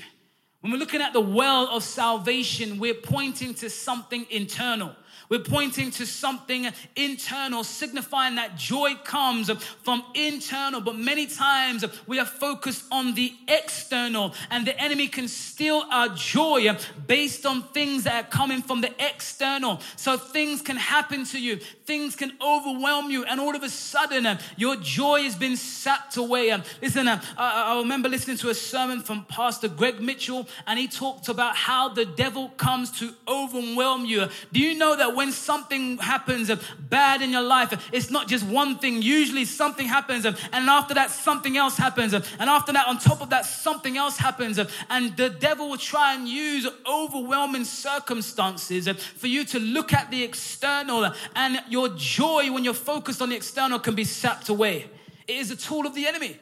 When 0.61 0.73
we're 0.73 0.79
looking 0.79 1.03
at 1.03 1.15
the 1.15 1.21
well 1.21 1.69
of 1.69 1.83
salvation, 1.83 2.79
we're 2.79 2.95
pointing 2.95 3.55
to 3.55 3.71
something 3.71 4.27
internal. 4.31 4.95
We're 5.29 5.41
pointing 5.41 5.91
to 5.93 6.07
something 6.07 6.69
internal, 6.97 7.65
signifying 7.65 8.37
that 8.37 8.57
joy 8.57 8.95
comes 9.05 9.51
from 9.83 10.05
internal. 10.15 10.81
But 10.81 10.97
many 10.97 11.27
times 11.27 11.85
we 12.07 12.19
are 12.19 12.27
focused 12.27 12.85
on 12.91 13.15
the 13.15 13.33
external, 13.49 14.35
and 14.51 14.67
the 14.67 14.79
enemy 14.81 15.09
can 15.09 15.29
steal 15.29 15.85
our 15.91 16.09
joy 16.11 16.77
based 17.07 17.47
on 17.47 17.63
things 17.69 18.05
that 18.05 18.25
are 18.25 18.29
coming 18.29 18.63
from 18.63 18.81
the 18.81 18.93
external. 18.99 19.81
So 19.97 20.17
things 20.17 20.63
can 20.63 20.77
happen 20.77 21.25
to 21.27 21.41
you, 21.41 21.57
things 21.57 22.17
can 22.17 22.33
overwhelm 22.41 23.11
you, 23.11 23.25
and 23.25 23.41
all 23.41 23.55
of 23.55 23.63
a 23.63 23.69
sudden 23.69 24.39
your 24.57 24.77
joy 24.77 25.23
has 25.23 25.37
been 25.37 25.57
sapped 25.57 26.17
away. 26.17 26.55
Listen, 26.83 27.09
uh, 27.09 27.21
uh, 27.37 27.41
I 27.41 27.79
remember 27.79 28.09
listening 28.09 28.37
to 28.39 28.51
a 28.51 28.55
sermon 28.55 29.01
from 29.01 29.25
Pastor 29.25 29.69
Greg 29.69 30.01
Mitchell, 30.01 30.47
and 30.67 30.79
he 30.79 30.89
talked 30.89 31.29
about 31.29 31.57
how 31.57 31.89
the 31.89 32.05
devil 32.05 32.49
comes 32.57 32.91
to 32.99 33.13
overwhelm 33.27 34.05
you. 34.05 34.27
Do 34.53 34.61
you 34.61 34.77
know 34.77 34.97
that 34.97 35.15
when 35.15 35.24
something 35.33 35.99
happens 35.99 36.51
bad 36.79 37.23
in 37.23 37.31
your 37.31 37.43
life, 37.43 37.89
it's 37.93 38.11
not 38.11 38.29
just 38.29 38.45
one 38.45 38.79
thing. 38.79 39.03
Usually 39.03 39.45
something 39.45 39.87
happens, 39.87 40.25
and 40.25 40.37
after 40.53 40.95
that, 40.95 41.11
something 41.11 41.57
else 41.57 41.77
happens. 41.77 42.13
And 42.13 42.25
after 42.39 42.73
that, 42.73 42.87
on 42.87 42.99
top 42.99 43.21
of 43.21 43.31
that, 43.31 43.45
something 43.45 43.97
else 43.97 44.17
happens. 44.17 44.59
And 44.91 45.17
the 45.17 45.31
devil 45.31 45.71
will 45.71 45.79
try 45.79 46.15
and 46.15 46.29
use 46.29 46.67
overwhelming 46.87 47.65
circumstances 47.65 48.89
for 48.89 49.27
you 49.27 49.45
to 49.47 49.59
look 49.59 49.93
at 49.93 50.11
the 50.11 50.23
external, 50.23 51.13
and 51.35 51.63
your 51.69 51.89
joy 51.97 52.53
when 52.53 52.65
you're 52.65 52.75
focused 52.75 53.23
on 53.23 53.31
the 53.31 53.37
external 53.37 53.79
can 53.79 53.95
be 53.95 54.05
sapped 54.05 54.49
away. 54.49 54.91
It 55.27 55.37
is 55.37 55.51
a 55.51 55.57
tool 55.57 55.87
of 55.87 55.95
the 55.95 56.07
enemy. 56.07 56.39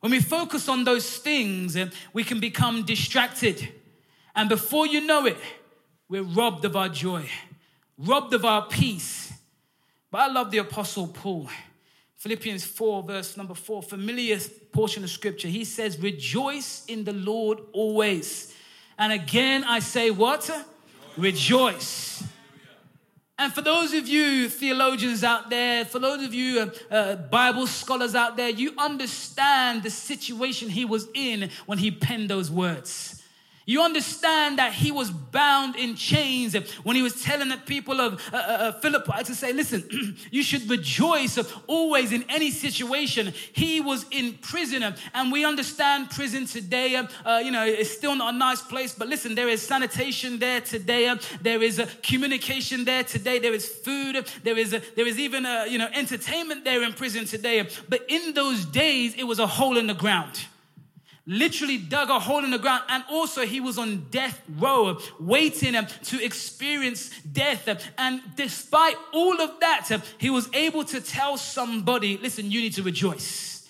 When 0.00 0.10
we 0.10 0.20
focus 0.20 0.68
on 0.68 0.84
those 0.84 1.16
things, 1.16 1.76
eh, 1.76 1.86
we 2.12 2.24
can 2.24 2.38
become 2.38 2.84
distracted. 2.84 3.72
And 4.34 4.48
before 4.48 4.86
you 4.86 5.00
know 5.00 5.24
it, 5.26 5.38
we're 6.08 6.22
robbed 6.22 6.64
of 6.64 6.76
our 6.76 6.90
joy 6.90 7.28
robbed 7.98 8.34
of 8.34 8.44
our 8.44 8.66
peace. 8.66 9.32
But 10.10 10.18
I 10.18 10.26
love 10.28 10.50
the 10.50 10.58
Apostle 10.58 11.08
Paul. 11.08 11.48
Philippians 12.16 12.64
4, 12.64 13.02
verse 13.02 13.36
number 13.36 13.54
4, 13.54 13.82
familiar 13.82 14.38
portion 14.72 15.04
of 15.04 15.10
scripture. 15.10 15.48
He 15.48 15.64
says, 15.64 15.98
Rejoice 15.98 16.84
in 16.86 17.04
the 17.04 17.12
Lord 17.12 17.58
always. 17.72 18.54
And 18.98 19.12
again, 19.12 19.64
I 19.64 19.80
say, 19.80 20.10
What? 20.10 20.50
Rejoice. 21.16 22.24
And 23.36 23.52
for 23.52 23.62
those 23.62 23.92
of 23.92 24.06
you 24.06 24.48
theologians 24.48 25.24
out 25.24 25.50
there, 25.50 25.84
for 25.84 25.98
those 25.98 26.24
of 26.24 26.32
you 26.32 26.60
uh, 26.60 26.94
uh, 26.94 27.16
Bible 27.16 27.66
scholars 27.66 28.14
out 28.14 28.36
there, 28.36 28.48
you 28.48 28.72
understand 28.78 29.82
the 29.82 29.90
situation 29.90 30.68
he 30.68 30.84
was 30.84 31.08
in 31.14 31.50
when 31.66 31.78
he 31.78 31.90
penned 31.90 32.30
those 32.30 32.50
words. 32.50 33.23
You 33.66 33.82
understand 33.82 34.58
that 34.58 34.74
he 34.74 34.92
was 34.92 35.10
bound 35.10 35.76
in 35.76 35.96
chains 35.96 36.54
when 36.82 36.96
he 36.96 37.02
was 37.02 37.22
telling 37.22 37.48
the 37.48 37.56
people 37.56 37.98
of 37.98 38.20
uh, 38.32 38.36
uh, 38.36 38.38
uh 38.38 38.72
Philippi 38.72 39.24
to 39.24 39.34
say, 39.34 39.52
listen, 39.54 40.16
you 40.30 40.42
should 40.42 40.68
rejoice 40.68 41.38
always 41.66 42.12
in 42.12 42.24
any 42.28 42.50
situation. 42.50 43.32
He 43.52 43.80
was 43.80 44.04
in 44.10 44.34
prison, 44.34 44.94
and 45.14 45.32
we 45.32 45.46
understand 45.46 46.10
prison 46.10 46.44
today, 46.44 46.96
uh, 46.96 47.38
you 47.38 47.50
know, 47.50 47.64
it's 47.64 47.90
still 47.90 48.14
not 48.14 48.34
a 48.34 48.36
nice 48.36 48.60
place, 48.60 48.94
but 48.94 49.08
listen, 49.08 49.34
there 49.34 49.48
is 49.48 49.62
sanitation 49.62 50.38
there 50.38 50.60
today, 50.60 51.14
there 51.40 51.62
is 51.62 51.78
a 51.78 51.86
communication 52.02 52.84
there 52.84 53.02
today, 53.02 53.38
there 53.38 53.54
is 53.54 53.66
food, 53.66 54.26
there 54.42 54.58
is, 54.58 54.74
a, 54.74 54.82
there 54.94 55.06
is 55.06 55.18
even, 55.18 55.44
you 55.70 55.78
know, 55.78 55.88
entertainment 55.94 56.64
there 56.64 56.82
in 56.82 56.92
prison 56.92 57.24
today. 57.24 57.66
But 57.88 58.04
in 58.08 58.34
those 58.34 58.66
days, 58.66 59.14
it 59.14 59.24
was 59.24 59.38
a 59.38 59.46
hole 59.46 59.78
in 59.78 59.86
the 59.86 59.94
ground 59.94 60.38
literally 61.26 61.78
dug 61.78 62.10
a 62.10 62.18
hole 62.18 62.44
in 62.44 62.50
the 62.50 62.58
ground. 62.58 62.84
And 62.88 63.04
also, 63.10 63.42
he 63.46 63.60
was 63.60 63.78
on 63.78 64.06
death 64.10 64.42
row, 64.58 64.98
waiting 65.18 65.74
um, 65.74 65.86
to 66.04 66.22
experience 66.22 67.10
death. 67.20 67.68
And 67.98 68.20
despite 68.36 68.96
all 69.12 69.40
of 69.40 69.60
that, 69.60 69.90
um, 69.90 70.02
he 70.18 70.30
was 70.30 70.48
able 70.52 70.84
to 70.84 71.00
tell 71.00 71.36
somebody, 71.36 72.18
listen, 72.18 72.50
you 72.50 72.60
need 72.60 72.74
to 72.74 72.82
rejoice. 72.82 73.68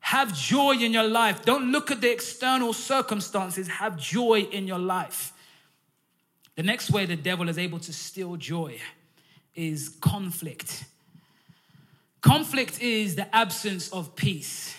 Have 0.00 0.36
joy 0.36 0.72
in 0.72 0.92
your 0.92 1.06
life. 1.06 1.44
Don't 1.44 1.70
look 1.70 1.90
at 1.90 2.00
the 2.00 2.10
external 2.10 2.72
circumstances. 2.72 3.68
Have 3.68 3.96
joy 3.96 4.40
in 4.50 4.66
your 4.66 4.78
life. 4.78 5.32
The 6.56 6.62
next 6.62 6.90
way 6.90 7.06
the 7.06 7.16
devil 7.16 7.48
is 7.48 7.56
able 7.56 7.78
to 7.78 7.92
steal 7.92 8.36
joy 8.36 8.78
is 9.54 9.88
conflict. 10.00 10.84
Conflict 12.20 12.80
is 12.80 13.16
the 13.16 13.34
absence 13.34 13.90
of 13.92 14.14
peace. 14.14 14.76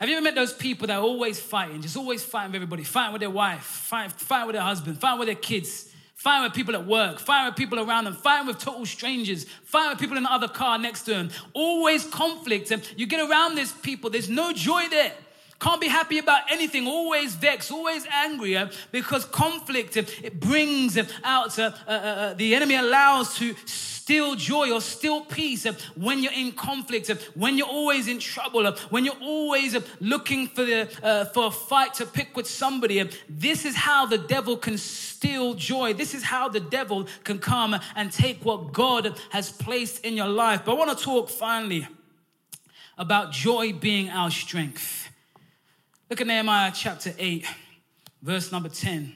Have 0.00 0.08
you 0.08 0.16
ever 0.16 0.24
met 0.24 0.34
those 0.34 0.54
people 0.54 0.86
that 0.86 0.96
are 0.96 1.02
always 1.02 1.38
fighting, 1.38 1.82
just 1.82 1.94
always 1.94 2.24
fighting 2.24 2.52
with 2.52 2.56
everybody, 2.56 2.84
fighting 2.84 3.12
with 3.12 3.20
their 3.20 3.28
wife, 3.28 3.60
fighting, 3.60 4.10
fighting 4.16 4.46
with 4.46 4.54
their 4.54 4.62
husband, 4.62 4.98
fighting 4.98 5.18
with 5.18 5.28
their 5.28 5.34
kids, 5.34 5.92
fighting 6.14 6.44
with 6.44 6.54
people 6.54 6.74
at 6.74 6.86
work, 6.86 7.18
fighting 7.18 7.48
with 7.48 7.56
people 7.56 7.78
around 7.78 8.04
them, 8.04 8.14
fighting 8.14 8.46
with 8.46 8.58
total 8.58 8.86
strangers, 8.86 9.44
fighting 9.62 9.90
with 9.90 9.98
people 9.98 10.16
in 10.16 10.22
the 10.22 10.32
other 10.32 10.48
car 10.48 10.78
next 10.78 11.02
to 11.02 11.10
them. 11.10 11.28
Always 11.52 12.06
conflict. 12.06 12.70
And 12.70 12.82
you 12.96 13.04
get 13.04 13.28
around 13.28 13.56
these 13.56 13.72
people, 13.72 14.08
there's 14.08 14.30
no 14.30 14.54
joy 14.54 14.88
there. 14.88 15.12
Can't 15.60 15.80
be 15.80 15.88
happy 15.88 16.18
about 16.18 16.40
anything, 16.50 16.86
always 16.86 17.34
vexed, 17.34 17.70
always 17.70 18.06
angry, 18.06 18.56
uh, 18.56 18.68
because 18.92 19.26
conflict, 19.26 19.94
uh, 19.98 20.02
it 20.22 20.40
brings 20.40 20.98
out, 21.22 21.58
uh, 21.58 21.72
uh, 21.86 21.90
uh, 21.90 22.34
the 22.34 22.54
enemy 22.54 22.76
allows 22.76 23.36
to 23.36 23.54
still 23.66 24.34
joy 24.36 24.72
or 24.72 24.80
still 24.80 25.20
peace 25.20 25.66
when 25.96 26.22
you're 26.22 26.32
in 26.32 26.52
conflict, 26.52 27.10
when 27.34 27.58
you're 27.58 27.66
always 27.66 28.08
in 28.08 28.18
trouble, 28.18 28.72
when 28.88 29.04
you're 29.04 29.20
always 29.20 29.76
looking 30.00 30.48
for, 30.48 30.64
the, 30.64 30.88
uh, 31.02 31.26
for 31.26 31.48
a 31.48 31.50
fight 31.50 31.92
to 31.92 32.06
pick 32.06 32.34
with 32.34 32.46
somebody. 32.46 33.06
This 33.28 33.66
is 33.66 33.76
how 33.76 34.06
the 34.06 34.18
devil 34.18 34.56
can 34.56 34.78
steal 34.78 35.52
joy. 35.52 35.92
This 35.92 36.14
is 36.14 36.22
how 36.22 36.48
the 36.48 36.60
devil 36.60 37.06
can 37.22 37.38
come 37.38 37.78
and 37.94 38.10
take 38.10 38.42
what 38.46 38.72
God 38.72 39.14
has 39.28 39.52
placed 39.52 40.06
in 40.06 40.16
your 40.16 40.28
life. 40.28 40.62
But 40.64 40.72
I 40.72 40.78
want 40.78 40.98
to 40.98 41.04
talk 41.04 41.28
finally 41.28 41.86
about 42.96 43.32
joy 43.32 43.74
being 43.74 44.08
our 44.08 44.30
strength. 44.30 45.09
Look 46.10 46.20
at 46.20 46.26
Nehemiah 46.26 46.72
chapter 46.74 47.14
8, 47.16 47.46
verse 48.20 48.50
number 48.50 48.68
10. 48.68 49.14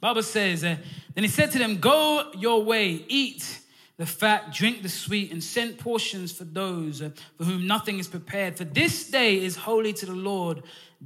Bible 0.00 0.24
says, 0.24 0.64
uh, 0.64 0.74
Then 1.14 1.22
he 1.22 1.30
said 1.30 1.52
to 1.52 1.60
them, 1.60 1.78
Go 1.78 2.32
your 2.36 2.64
way, 2.64 3.04
eat 3.06 3.60
the 3.98 4.04
fat, 4.04 4.52
drink 4.52 4.82
the 4.82 4.88
sweet, 4.88 5.30
and 5.30 5.42
send 5.42 5.78
portions 5.78 6.32
for 6.32 6.42
those 6.42 7.02
uh, 7.02 7.10
for 7.36 7.44
whom 7.44 7.68
nothing 7.68 8.00
is 8.00 8.08
prepared. 8.08 8.56
For 8.56 8.64
this 8.64 9.08
day 9.08 9.36
is 9.36 9.54
holy 9.54 9.92
to 9.92 10.06
the 10.06 10.12
Lord. 10.12 10.64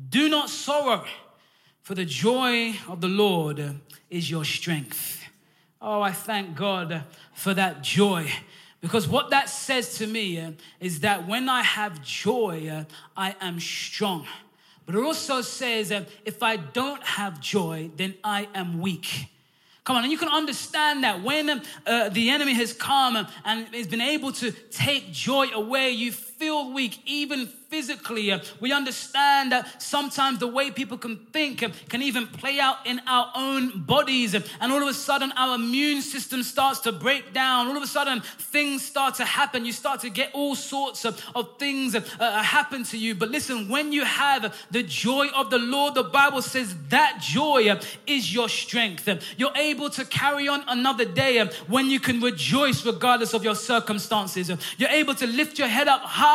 Do 0.08 0.30
not 0.30 0.48
sorrow, 0.48 1.04
for 1.82 1.94
the 1.94 2.06
joy 2.06 2.74
of 2.88 3.02
the 3.02 3.08
Lord 3.08 3.80
is 4.08 4.30
your 4.30 4.46
strength. 4.46 5.22
Oh, 5.82 6.00
I 6.00 6.12
thank 6.12 6.56
God 6.56 7.04
for 7.34 7.52
that 7.52 7.82
joy. 7.82 8.32
Because 8.80 9.06
what 9.06 9.28
that 9.28 9.50
says 9.50 9.98
to 9.98 10.06
me 10.06 10.40
uh, 10.40 10.52
is 10.80 11.00
that 11.00 11.28
when 11.28 11.50
I 11.50 11.62
have 11.62 12.02
joy, 12.02 12.86
I 13.14 13.36
am 13.42 13.60
strong. 13.60 14.26
But 14.86 14.94
it 14.94 15.02
also 15.02 15.40
says 15.42 15.90
that 15.90 16.08
if 16.24 16.42
I 16.42 16.56
don't 16.56 17.02
have 17.02 17.40
joy, 17.40 17.90
then 17.96 18.14
I 18.24 18.48
am 18.54 18.80
weak. 18.80 19.28
Come 19.84 19.96
on, 19.96 20.04
and 20.04 20.12
you 20.12 20.18
can 20.18 20.28
understand 20.28 21.02
that 21.02 21.22
when 21.24 21.50
uh, 21.86 22.08
the 22.10 22.30
enemy 22.30 22.54
has 22.54 22.72
come 22.72 23.26
and 23.44 23.66
has 23.74 23.88
been 23.88 24.00
able 24.00 24.30
to 24.32 24.52
take 24.70 25.10
joy 25.10 25.48
away, 25.48 25.90
you 25.90 26.12
feel 26.42 26.72
weak, 26.72 27.00
even 27.06 27.46
physically. 27.46 28.34
We 28.60 28.72
understand 28.72 29.52
that 29.52 29.80
sometimes 29.80 30.40
the 30.40 30.48
way 30.48 30.72
people 30.72 30.98
can 30.98 31.16
think 31.32 31.64
can 31.88 32.02
even 32.02 32.26
play 32.26 32.58
out 32.58 32.78
in 32.84 33.00
our 33.06 33.30
own 33.34 33.84
bodies. 33.84 34.34
And 34.34 34.72
all 34.72 34.82
of 34.82 34.88
a 34.88 34.92
sudden, 34.92 35.32
our 35.36 35.54
immune 35.54 36.02
system 36.02 36.42
starts 36.42 36.80
to 36.80 36.90
break 36.92 37.32
down. 37.32 37.68
All 37.68 37.76
of 37.76 37.82
a 37.82 37.86
sudden, 37.86 38.20
things 38.20 38.84
start 38.84 39.14
to 39.14 39.24
happen. 39.24 39.64
You 39.64 39.72
start 39.72 40.00
to 40.00 40.10
get 40.10 40.30
all 40.34 40.56
sorts 40.56 41.04
of, 41.04 41.24
of 41.36 41.58
things 41.58 41.94
uh, 41.94 42.42
happen 42.42 42.82
to 42.84 42.98
you. 42.98 43.14
But 43.14 43.30
listen, 43.30 43.68
when 43.68 43.92
you 43.92 44.04
have 44.04 44.54
the 44.72 44.82
joy 44.82 45.28
of 45.28 45.48
the 45.48 45.58
Lord, 45.58 45.94
the 45.94 46.02
Bible 46.02 46.42
says 46.42 46.74
that 46.88 47.20
joy 47.22 47.78
is 48.06 48.34
your 48.34 48.48
strength. 48.48 49.08
You're 49.38 49.56
able 49.56 49.90
to 49.90 50.04
carry 50.04 50.48
on 50.48 50.64
another 50.66 51.04
day 51.04 51.38
when 51.68 51.86
you 51.86 52.00
can 52.00 52.20
rejoice 52.20 52.84
regardless 52.84 53.32
of 53.32 53.44
your 53.44 53.54
circumstances. 53.54 54.50
You're 54.76 54.90
able 54.90 55.14
to 55.14 55.26
lift 55.28 55.58
your 55.58 55.68
head 55.68 55.86
up 55.88 56.02
high 56.02 56.31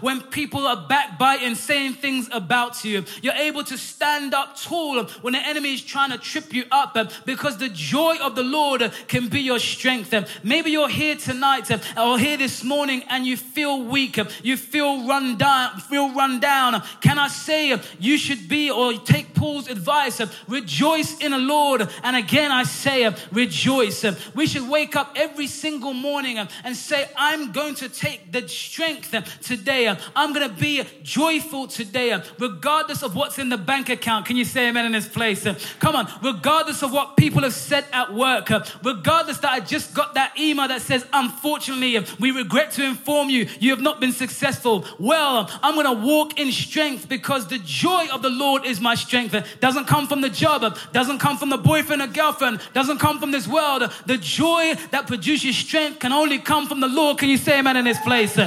when 0.00 0.20
people 0.20 0.66
are 0.66 0.86
backbiting, 0.88 1.54
saying 1.54 1.94
things 1.94 2.28
about 2.32 2.84
you. 2.84 3.04
You're 3.22 3.34
able 3.34 3.64
to 3.64 3.78
stand 3.78 4.34
up 4.34 4.60
tall 4.60 5.04
when 5.22 5.32
the 5.32 5.46
enemy 5.46 5.74
is 5.74 5.82
trying 5.82 6.10
to 6.10 6.18
trip 6.18 6.52
you 6.52 6.64
up 6.70 6.92
uh, 6.94 7.06
because 7.24 7.58
the 7.58 7.68
joy 7.68 8.16
of 8.20 8.34
the 8.34 8.42
Lord 8.42 8.82
uh, 8.82 8.90
can 9.06 9.28
be 9.28 9.40
your 9.40 9.58
strength. 9.58 10.12
Uh, 10.12 10.24
maybe 10.42 10.70
you're 10.70 10.88
here 10.88 11.16
tonight 11.16 11.70
or 11.96 12.18
here 12.18 12.36
this 12.36 12.62
morning 12.64 13.02
and 13.08 13.26
you 13.26 13.36
feel 13.36 13.82
weak, 13.82 14.18
you 14.42 14.56
feel 14.56 15.06
run 15.06 15.36
down, 15.36 15.78
feel 15.80 16.12
run 16.14 16.40
down. 16.40 16.82
Can 17.00 17.18
I 17.18 17.28
say 17.28 17.78
you 17.98 18.18
should 18.18 18.48
be 18.48 18.70
or 18.70 18.92
take 18.94 19.34
Paul's 19.34 19.68
advice, 19.68 20.20
rejoice 20.48 21.18
in 21.18 21.32
the 21.32 21.38
Lord. 21.38 21.88
And 22.02 22.16
again, 22.16 22.50
I 22.50 22.64
say 22.64 23.12
rejoice. 23.32 24.04
We 24.34 24.46
should 24.46 24.68
wake 24.68 24.96
up 24.96 25.12
every 25.16 25.46
single 25.46 25.94
morning 25.94 26.38
and 26.38 26.76
say, 26.76 27.08
I'm 27.16 27.52
going 27.52 27.74
to 27.76 27.88
take 27.88 28.32
the 28.32 28.48
strength 28.48 29.14
today. 29.40 29.86
Um, 29.86 29.98
I'm 30.14 30.32
going 30.32 30.48
to 30.48 30.54
be 30.54 30.82
joyful 31.02 31.66
today, 31.66 32.12
um, 32.12 32.22
regardless 32.38 33.02
of 33.02 33.14
what's 33.14 33.38
in 33.38 33.48
the 33.48 33.58
bank 33.58 33.88
account. 33.88 34.26
Can 34.26 34.36
you 34.36 34.44
say 34.44 34.68
amen 34.68 34.86
in 34.86 34.92
this 34.92 35.08
place? 35.08 35.46
Um, 35.46 35.56
come 35.78 35.96
on, 35.96 36.08
regardless 36.22 36.82
of 36.82 36.92
what 36.92 37.16
people 37.16 37.42
have 37.42 37.54
said 37.54 37.84
at 37.92 38.12
work, 38.12 38.50
regardless 38.82 39.38
that 39.38 39.52
I 39.52 39.60
just 39.60 39.94
got 39.94 40.14
that 40.14 40.38
email 40.38 40.68
that 40.68 40.82
says, 40.82 41.06
unfortunately, 41.12 42.04
we 42.18 42.30
regret 42.30 42.72
to 42.72 42.84
inform 42.84 43.28
you, 43.28 43.48
you 43.60 43.70
have 43.70 43.80
not 43.80 44.00
been 44.00 44.12
successful. 44.12 44.84
Well, 44.98 45.50
I'm 45.62 45.74
going 45.74 45.86
to 45.86 46.06
walk 46.06 46.38
in 46.38 46.52
strength 46.52 47.08
because 47.08 47.48
the 47.48 47.58
joy 47.58 48.06
of 48.12 48.22
the 48.22 48.30
Lord 48.30 48.64
is 48.64 48.80
my 48.80 48.94
strength. 48.94 49.34
Doesn't 49.60 49.86
come 49.86 50.06
from 50.06 50.20
the 50.20 50.30
job, 50.30 50.76
doesn't 50.92 51.18
come 51.18 51.36
from 51.36 51.50
the 51.50 51.58
boyfriend 51.58 52.02
or 52.02 52.06
girlfriend, 52.06 52.60
doesn't 52.72 52.98
come 52.98 53.18
from 53.18 53.30
this 53.30 53.46
world. 53.46 53.90
The 54.06 54.18
joy 54.18 54.74
that 54.90 55.06
produces 55.06 55.56
strength 55.56 56.00
can 56.00 56.12
only 56.12 56.38
come 56.38 56.66
from 56.66 56.80
the 56.80 56.88
Lord. 56.88 57.18
Can 57.18 57.28
you 57.28 57.36
say 57.36 57.58
amen 57.58 57.76
in 57.76 57.84
this 57.84 58.00
place? 58.00 58.38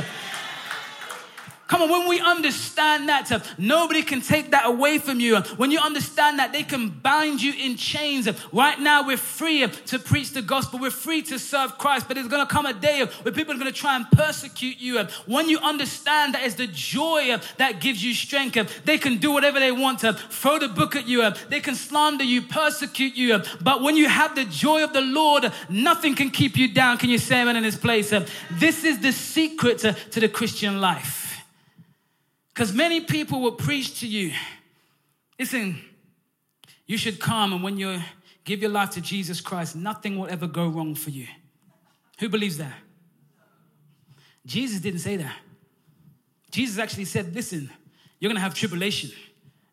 Come 1.72 1.84
on, 1.84 1.90
when 1.90 2.10
we 2.10 2.20
understand 2.20 3.08
that, 3.08 3.32
nobody 3.58 4.02
can 4.02 4.20
take 4.20 4.52
that 4.52 4.66
away 4.66 4.98
from 4.98 5.22
you. 5.22 5.38
When 5.56 5.72
you 5.72 5.80
understand 5.80 6.38
that, 6.40 6.52
they 6.52 6.64
can 6.64 6.90
bind 6.90 7.42
you 7.42 7.54
in 7.54 7.78
chains. 7.78 8.28
Right 8.52 8.78
now, 8.78 9.08
we're 9.08 9.16
free 9.16 9.66
to 9.66 9.98
preach 9.98 10.32
the 10.32 10.42
gospel. 10.42 10.80
We're 10.80 10.90
free 10.90 11.22
to 11.22 11.40
serve 11.40 11.78
Christ, 11.78 12.10
but 12.10 12.16
there's 12.16 12.28
going 12.28 12.46
to 12.46 12.54
come 12.54 12.66
a 12.66 12.74
day 12.74 13.06
where 13.22 13.32
people 13.32 13.56
are 13.56 13.58
going 13.58 13.72
to 13.72 13.80
try 13.80 13.96
and 13.96 14.06
persecute 14.12 14.82
you. 14.82 15.02
When 15.28 15.48
you 15.48 15.60
understand 15.60 16.34
that 16.34 16.44
it's 16.44 16.56
the 16.56 16.68
joy 16.68 17.38
that 17.56 17.80
gives 17.80 18.04
you 18.04 18.14
strength, 18.14 18.84
they 18.84 18.98
can 18.98 19.20
do 19.20 19.32
whatever 19.32 19.58
they 19.58 19.72
want 19.72 20.00
to 20.00 20.12
throw 20.12 20.60
the 20.60 20.68
book 20.68 20.98
at 20.98 21.08
you. 21.08 21.32
They 21.48 21.62
can 21.62 21.76
slander 21.76 22.26
you, 22.26 22.42
persecute 22.42 23.16
you. 23.16 23.42
But 23.62 23.82
when 23.82 23.96
you 23.96 24.10
have 24.10 24.36
the 24.36 24.44
joy 24.44 24.84
of 24.84 24.92
the 24.92 25.00
Lord, 25.00 25.50
nothing 25.70 26.16
can 26.16 26.32
keep 26.32 26.58
you 26.58 26.68
down. 26.68 26.98
Can 26.98 27.10
you 27.10 27.18
say 27.18 27.42
amen 27.42 27.56
in 27.56 27.64
this 27.64 27.78
place? 27.78 28.10
This 28.52 28.84
is 28.84 29.00
the 29.00 29.14
secret 29.14 29.78
to 29.78 30.20
the 30.20 30.28
Christian 30.28 30.82
life. 30.82 31.21
Because 32.54 32.74
many 32.74 33.02
people 33.02 33.42
will 33.42 33.54
preach 33.54 34.00
to 34.02 34.08
you. 34.08 34.34
Listen, 35.40 35.80
you 36.86 36.98
should 36.98 37.20
come, 37.20 37.54
and 37.54 37.64
when 37.64 37.78
you 37.78 38.02
give 38.44 38.62
your 38.62 38.72
life 38.72 38.92
to 38.92 39.02
Jesus 39.02 39.40
Christ, 39.40 39.76
nothing 39.76 40.18
will 40.18 40.28
ever 40.30 40.48
go 40.48 40.68
wrong 40.68 40.94
for 40.96 41.10
you. 41.10 41.28
Who 42.20 42.30
believes 42.30 42.58
that? 42.58 42.74
Jesus 44.46 44.82
didn't 44.82 45.00
say 45.00 45.18
that. 45.18 45.36
Jesus 46.52 46.78
actually 46.78 47.06
said, 47.06 47.34
Listen, 47.34 47.70
you're 48.20 48.30
gonna 48.30 48.42
have 48.42 48.54
tribulation. 48.54 49.12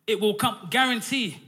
It 0.07 0.21
will 0.21 0.35
come, 0.35 0.69
guarantee. 0.71 1.39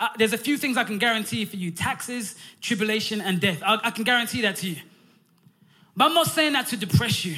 Uh, 0.00 0.08
there's 0.16 0.32
a 0.32 0.38
few 0.38 0.56
things 0.56 0.76
I 0.76 0.84
can 0.84 0.98
guarantee 0.98 1.44
for 1.44 1.56
you 1.56 1.70
taxes, 1.70 2.34
tribulation, 2.60 3.20
and 3.20 3.40
death. 3.40 3.62
I, 3.64 3.78
I 3.84 3.90
can 3.90 4.04
guarantee 4.04 4.40
that 4.42 4.56
to 4.56 4.70
you. 4.70 4.76
But 5.94 6.06
I'm 6.06 6.14
not 6.14 6.28
saying 6.28 6.54
that 6.54 6.68
to 6.68 6.76
depress 6.76 7.24
you. 7.24 7.36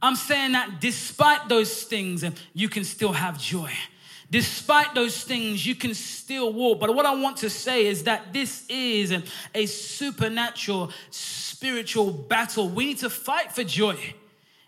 I'm 0.00 0.16
saying 0.16 0.52
that 0.52 0.80
despite 0.80 1.48
those 1.48 1.82
things, 1.84 2.24
you 2.54 2.68
can 2.68 2.84
still 2.84 3.12
have 3.12 3.38
joy. 3.38 3.72
Despite 4.30 4.94
those 4.94 5.24
things, 5.24 5.66
you 5.66 5.74
can 5.74 5.94
still 5.94 6.52
walk. 6.52 6.80
But 6.80 6.94
what 6.94 7.06
I 7.06 7.14
want 7.14 7.38
to 7.38 7.50
say 7.50 7.86
is 7.86 8.04
that 8.04 8.32
this 8.32 8.66
is 8.68 9.14
a 9.54 9.66
supernatural, 9.66 10.92
spiritual 11.10 12.12
battle. 12.12 12.68
We 12.68 12.86
need 12.86 12.98
to 12.98 13.10
fight 13.10 13.52
for 13.52 13.64
joy. 13.64 13.98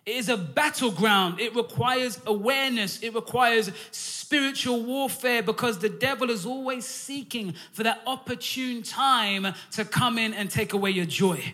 It 0.07 0.17
is 0.17 0.31
a 0.31 0.37
battleground. 0.37 1.41
It 1.41 1.55
requires 1.55 2.19
awareness. 2.27 3.01
It 3.01 3.15
requires 3.15 3.71
spiritual 3.91 4.83
warfare 4.83 5.43
because 5.43 5.79
the 5.79 5.91
devil 5.91 6.31
is 6.31 6.47
always 6.47 6.87
seeking 6.87 7.55
for 7.73 7.83
that 7.83 8.01
opportune 8.07 8.83
time 8.83 9.55
to 9.73 9.85
come 9.85 10.19
in 10.19 10.33
and 10.33 10.51
take 10.51 10.73
away 10.73 10.91
your 10.91 11.05
joy. 11.05 11.53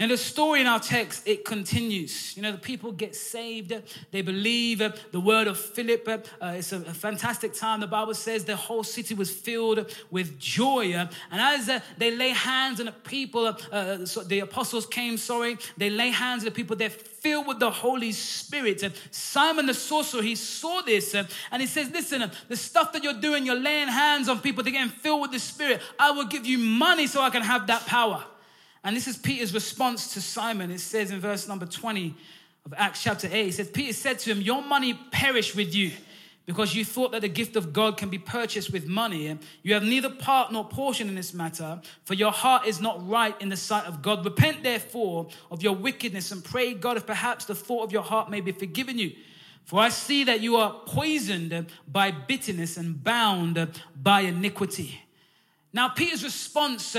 And 0.00 0.10
the 0.10 0.16
story 0.16 0.62
in 0.62 0.66
our 0.66 0.80
text, 0.80 1.28
it 1.28 1.44
continues. 1.44 2.34
You 2.34 2.42
know, 2.42 2.52
the 2.52 2.58
people 2.58 2.90
get 2.90 3.14
saved, 3.14 3.74
they 4.10 4.22
believe 4.22 4.82
the 5.12 5.20
word 5.20 5.46
of 5.46 5.58
Philip. 5.58 6.08
Uh, 6.40 6.54
it's 6.56 6.72
a, 6.72 6.80
fantastic 6.80 7.52
time. 7.52 7.80
The 7.80 7.86
Bible 7.86 8.14
says 8.14 8.46
the 8.46 8.56
whole 8.56 8.82
city 8.82 9.12
was 9.12 9.30
filled 9.30 9.94
with 10.10 10.38
joy. 10.38 10.94
And 10.94 11.10
as 11.30 11.68
uh, 11.68 11.80
they 11.98 12.16
lay 12.16 12.30
hands 12.30 12.80
on 12.80 12.86
the 12.86 12.92
people, 12.92 13.54
uh, 13.70 14.06
so 14.06 14.22
the 14.22 14.38
apostles 14.38 14.86
came, 14.86 15.18
sorry, 15.18 15.58
they 15.76 15.90
lay 15.90 16.08
hands 16.08 16.42
on 16.42 16.44
the 16.46 16.50
people, 16.50 16.76
they're 16.76 16.88
filled 16.88 17.46
with 17.46 17.58
the 17.58 17.70
Holy 17.70 18.12
Spirit. 18.12 18.82
And 18.82 18.94
Simon 19.10 19.66
the 19.66 19.74
sorcerer, 19.74 20.22
he 20.22 20.34
saw 20.34 20.80
this 20.80 21.14
uh, 21.14 21.24
and 21.52 21.60
he 21.60 21.68
says, 21.68 21.90
Listen, 21.90 22.22
uh, 22.22 22.30
the 22.48 22.56
stuff 22.56 22.94
that 22.94 23.04
you're 23.04 23.20
doing, 23.20 23.44
you're 23.44 23.54
laying 23.54 23.88
hands 23.88 24.30
on 24.30 24.40
people, 24.40 24.64
they're 24.64 24.72
getting 24.72 24.88
filled 24.88 25.20
with 25.20 25.32
the 25.32 25.38
Spirit. 25.38 25.82
I 25.98 26.12
will 26.12 26.26
give 26.26 26.46
you 26.46 26.56
money 26.56 27.06
so 27.06 27.20
I 27.20 27.28
can 27.28 27.42
have 27.42 27.66
that 27.66 27.84
power. 27.84 28.24
And 28.82 28.96
this 28.96 29.06
is 29.06 29.16
Peter's 29.16 29.52
response 29.52 30.14
to 30.14 30.20
Simon. 30.20 30.70
It 30.70 30.80
says 30.80 31.10
in 31.10 31.20
verse 31.20 31.46
number 31.46 31.66
20 31.66 32.14
of 32.64 32.74
Acts 32.76 33.02
chapter 33.02 33.28
8, 33.30 33.48
it 33.48 33.54
says, 33.54 33.68
Peter 33.70 33.92
said 33.92 34.18
to 34.20 34.30
him, 34.30 34.40
Your 34.40 34.62
money 34.62 34.94
perish 35.10 35.54
with 35.54 35.74
you 35.74 35.92
because 36.46 36.74
you 36.74 36.84
thought 36.84 37.12
that 37.12 37.20
the 37.20 37.28
gift 37.28 37.54
of 37.54 37.72
God 37.72 37.96
can 37.96 38.08
be 38.08 38.18
purchased 38.18 38.72
with 38.72 38.88
money. 38.88 39.38
You 39.62 39.74
have 39.74 39.84
neither 39.84 40.10
part 40.10 40.50
nor 40.50 40.64
portion 40.66 41.08
in 41.08 41.14
this 41.14 41.32
matter, 41.32 41.80
for 42.04 42.14
your 42.14 42.32
heart 42.32 42.66
is 42.66 42.80
not 42.80 43.06
right 43.08 43.40
in 43.40 43.50
the 43.50 43.56
sight 43.56 43.84
of 43.84 44.02
God. 44.02 44.24
Repent 44.24 44.64
therefore 44.64 45.28
of 45.50 45.62
your 45.62 45.74
wickedness 45.74 46.32
and 46.32 46.42
pray 46.42 46.74
God 46.74 46.96
if 46.96 47.06
perhaps 47.06 47.44
the 47.44 47.54
thought 47.54 47.84
of 47.84 47.92
your 47.92 48.02
heart 48.02 48.30
may 48.30 48.40
be 48.40 48.50
forgiven 48.52 48.98
you. 48.98 49.12
For 49.64 49.78
I 49.78 49.90
see 49.90 50.24
that 50.24 50.40
you 50.40 50.56
are 50.56 50.72
poisoned 50.86 51.66
by 51.86 52.10
bitterness 52.10 52.76
and 52.76 53.02
bound 53.04 53.80
by 53.94 54.22
iniquity. 54.22 55.02
Now, 55.72 55.88
Peter's 55.88 56.24
response 56.24 56.96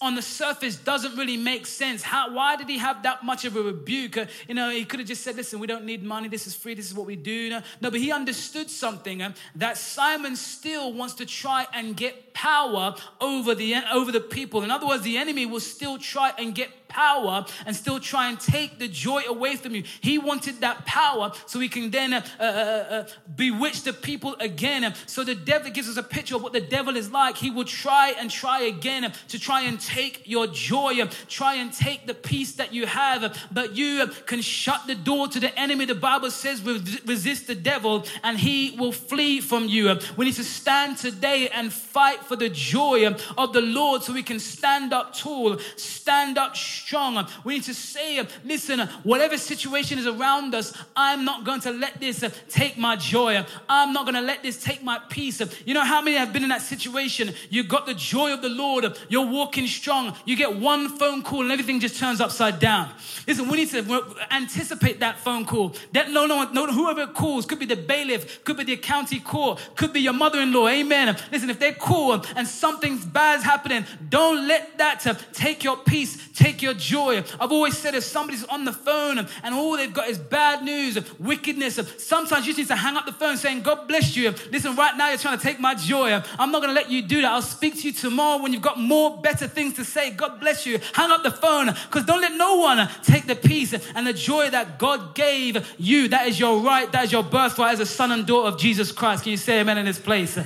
on 0.00 0.16
the 0.16 0.22
surface 0.22 0.74
doesn't 0.74 1.16
really 1.16 1.36
make 1.36 1.66
sense. 1.66 2.02
How, 2.02 2.34
why 2.34 2.56
did 2.56 2.68
he 2.68 2.78
have 2.78 3.04
that 3.04 3.24
much 3.24 3.44
of 3.44 3.54
a 3.54 3.62
rebuke? 3.62 4.16
Uh, 4.16 4.26
you 4.48 4.54
know, 4.54 4.70
he 4.70 4.84
could 4.84 4.98
have 4.98 5.08
just 5.08 5.22
said, 5.22 5.36
listen, 5.36 5.60
we 5.60 5.68
don't 5.68 5.84
need 5.84 6.02
money. 6.02 6.26
This 6.26 6.48
is 6.48 6.54
free. 6.54 6.74
This 6.74 6.86
is 6.86 6.94
what 6.94 7.06
we 7.06 7.14
do. 7.14 7.48
No, 7.48 7.62
no 7.80 7.90
but 7.92 8.00
he 8.00 8.10
understood 8.10 8.70
something 8.70 9.22
uh, 9.22 9.34
that 9.54 9.78
Simon 9.78 10.34
still 10.34 10.92
wants 10.92 11.14
to 11.14 11.26
try 11.26 11.66
and 11.72 11.96
get 11.96 12.34
power 12.34 12.96
over 13.20 13.54
the, 13.54 13.76
over 13.92 14.10
the 14.10 14.20
people. 14.20 14.64
In 14.64 14.72
other 14.72 14.86
words, 14.86 15.04
the 15.04 15.16
enemy 15.16 15.46
will 15.46 15.60
still 15.60 15.96
try 15.96 16.32
and 16.38 16.56
get 16.56 16.70
power 16.88 17.44
and 17.66 17.76
still 17.76 18.00
try 18.00 18.28
and 18.28 18.40
take 18.40 18.78
the 18.78 18.88
joy 18.88 19.22
away 19.28 19.56
from 19.56 19.74
you. 19.74 19.84
He 20.00 20.18
wanted 20.18 20.60
that 20.60 20.84
power 20.86 21.32
so 21.46 21.60
he 21.60 21.68
can 21.68 21.90
then 21.90 22.14
uh, 22.14 22.22
uh, 22.40 22.42
uh, 22.42 23.04
bewitch 23.36 23.82
the 23.82 23.92
people 23.92 24.34
again. 24.40 24.94
So 25.06 25.24
the 25.24 25.34
devil 25.34 25.70
gives 25.70 25.88
us 25.88 25.96
a 25.96 26.02
picture 26.02 26.36
of 26.36 26.42
what 26.42 26.52
the 26.52 26.60
devil 26.60 26.96
is 26.96 27.10
like. 27.10 27.36
He 27.36 27.50
will 27.50 27.64
try 27.64 28.14
and 28.18 28.30
try 28.30 28.62
again 28.62 29.12
to 29.28 29.38
try 29.38 29.62
and 29.62 29.80
take 29.80 30.22
your 30.24 30.46
joy, 30.46 31.06
try 31.28 31.54
and 31.54 31.72
take 31.72 32.06
the 32.06 32.14
peace 32.14 32.52
that 32.52 32.72
you 32.72 32.86
have, 32.86 33.48
but 33.52 33.76
you 33.76 34.08
can 34.26 34.40
shut 34.40 34.86
the 34.86 34.94
door 34.94 35.28
to 35.28 35.40
the 35.40 35.56
enemy. 35.58 35.84
The 35.84 35.94
Bible 35.94 36.30
says 36.30 36.62
resist 36.62 37.46
the 37.46 37.54
devil 37.54 38.04
and 38.24 38.38
he 38.38 38.76
will 38.78 38.92
flee 38.92 39.40
from 39.40 39.68
you. 39.68 39.98
We 40.16 40.26
need 40.26 40.34
to 40.34 40.44
stand 40.44 40.98
today 40.98 41.48
and 41.48 41.72
fight 41.72 42.24
for 42.24 42.36
the 42.36 42.48
joy 42.48 43.06
of 43.36 43.52
the 43.52 43.62
Lord 43.62 44.02
so 44.02 44.12
we 44.12 44.22
can 44.22 44.40
stand 44.40 44.92
up 44.92 45.14
tall, 45.14 45.58
stand 45.76 46.38
up 46.38 46.56
strong 46.56 46.87
strong. 46.88 47.28
We 47.44 47.52
need 47.52 47.64
to 47.64 47.74
say, 47.74 48.26
listen, 48.46 48.80
whatever 49.02 49.36
situation 49.36 49.98
is 49.98 50.06
around 50.06 50.54
us, 50.54 50.72
I'm 50.96 51.22
not 51.22 51.44
going 51.44 51.60
to 51.60 51.70
let 51.70 52.00
this 52.00 52.24
take 52.48 52.78
my 52.78 52.96
joy. 52.96 53.44
I'm 53.68 53.92
not 53.92 54.06
going 54.06 54.14
to 54.14 54.22
let 54.22 54.42
this 54.42 54.62
take 54.62 54.82
my 54.82 54.98
peace. 55.10 55.42
You 55.66 55.74
know 55.74 55.84
how 55.84 56.00
many 56.00 56.16
have 56.16 56.32
been 56.32 56.44
in 56.44 56.48
that 56.48 56.62
situation? 56.62 57.34
You 57.50 57.62
got 57.62 57.84
the 57.84 57.92
joy 57.92 58.32
of 58.32 58.40
the 58.40 58.48
Lord. 58.48 58.86
You're 59.10 59.26
walking 59.26 59.66
strong. 59.66 60.16
You 60.24 60.34
get 60.34 60.56
one 60.56 60.88
phone 60.88 61.22
call 61.22 61.42
and 61.42 61.52
everything 61.52 61.78
just 61.78 61.98
turns 61.98 62.22
upside 62.22 62.58
down. 62.58 62.90
Listen, 63.26 63.48
we 63.50 63.58
need 63.58 63.68
to 63.68 64.16
anticipate 64.30 65.00
that 65.00 65.18
phone 65.18 65.44
call. 65.44 65.74
That 65.92 66.10
no, 66.10 66.24
no, 66.24 66.50
no, 66.52 66.72
whoever 66.72 67.06
calls 67.06 67.44
could 67.44 67.58
be 67.58 67.66
the 67.66 67.76
bailiff, 67.76 68.42
could 68.44 68.56
be 68.56 68.64
the 68.64 68.78
county 68.78 69.20
court, 69.20 69.60
could 69.76 69.92
be 69.92 70.00
your 70.00 70.14
mother-in-law. 70.14 70.68
Amen. 70.68 71.14
Listen, 71.30 71.50
if 71.50 71.58
they 71.58 71.72
call 71.72 72.24
and 72.34 72.48
something's 72.48 73.04
bad's 73.04 73.44
happening, 73.44 73.84
don't 74.08 74.48
let 74.48 74.78
that 74.78 75.04
take 75.34 75.62
your 75.62 75.76
peace, 75.76 76.30
take 76.32 76.62
your 76.62 76.77
joy. 76.78 77.22
I've 77.40 77.52
always 77.52 77.76
said 77.76 77.94
if 77.94 78.04
somebody's 78.04 78.44
on 78.44 78.64
the 78.64 78.72
phone 78.72 79.18
and 79.18 79.54
all 79.54 79.76
they've 79.76 79.92
got 79.92 80.08
is 80.08 80.18
bad 80.18 80.64
news, 80.64 80.98
wickedness, 81.18 81.78
sometimes 81.98 82.46
you 82.46 82.54
just 82.54 82.58
need 82.58 82.68
to 82.68 82.76
hang 82.76 82.96
up 82.96 83.06
the 83.06 83.12
phone 83.12 83.36
saying, 83.36 83.62
God 83.62 83.88
bless 83.88 84.16
you. 84.16 84.34
Listen, 84.50 84.76
right 84.76 84.96
now 84.96 85.08
you're 85.08 85.18
trying 85.18 85.38
to 85.38 85.42
take 85.42 85.60
my 85.60 85.74
joy. 85.74 86.12
I'm 86.38 86.50
not 86.50 86.62
going 86.62 86.68
to 86.68 86.74
let 86.74 86.90
you 86.90 87.02
do 87.02 87.22
that. 87.22 87.30
I'll 87.32 87.42
speak 87.42 87.76
to 87.80 87.88
you 87.88 87.92
tomorrow 87.92 88.42
when 88.42 88.52
you've 88.52 88.62
got 88.62 88.78
more 88.78 89.20
better 89.20 89.46
things 89.46 89.74
to 89.74 89.84
say. 89.84 90.10
God 90.10 90.40
bless 90.40 90.66
you. 90.66 90.78
Hang 90.94 91.10
up 91.10 91.22
the 91.22 91.30
phone 91.30 91.66
because 91.66 92.04
don't 92.04 92.20
let 92.20 92.34
no 92.36 92.56
one 92.56 92.88
take 93.02 93.26
the 93.26 93.36
peace 93.36 93.74
and 93.94 94.06
the 94.06 94.12
joy 94.12 94.50
that 94.50 94.78
God 94.78 95.14
gave 95.14 95.74
you. 95.78 96.08
That 96.08 96.28
is 96.28 96.38
your 96.38 96.60
right. 96.60 96.90
That 96.92 97.04
is 97.04 97.12
your 97.12 97.22
birthright 97.22 97.74
as 97.74 97.80
a 97.80 97.86
son 97.86 98.12
and 98.12 98.26
daughter 98.26 98.48
of 98.48 98.58
Jesus 98.58 98.92
Christ. 98.92 99.24
Can 99.24 99.32
you 99.32 99.36
say 99.36 99.60
amen 99.60 99.78
in 99.78 99.86
this 99.86 99.98
place? 99.98 100.38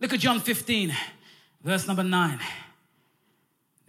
Look 0.00 0.12
at 0.12 0.20
John 0.20 0.40
15, 0.40 0.94
verse 1.64 1.86
number 1.86 2.04
9. 2.04 2.38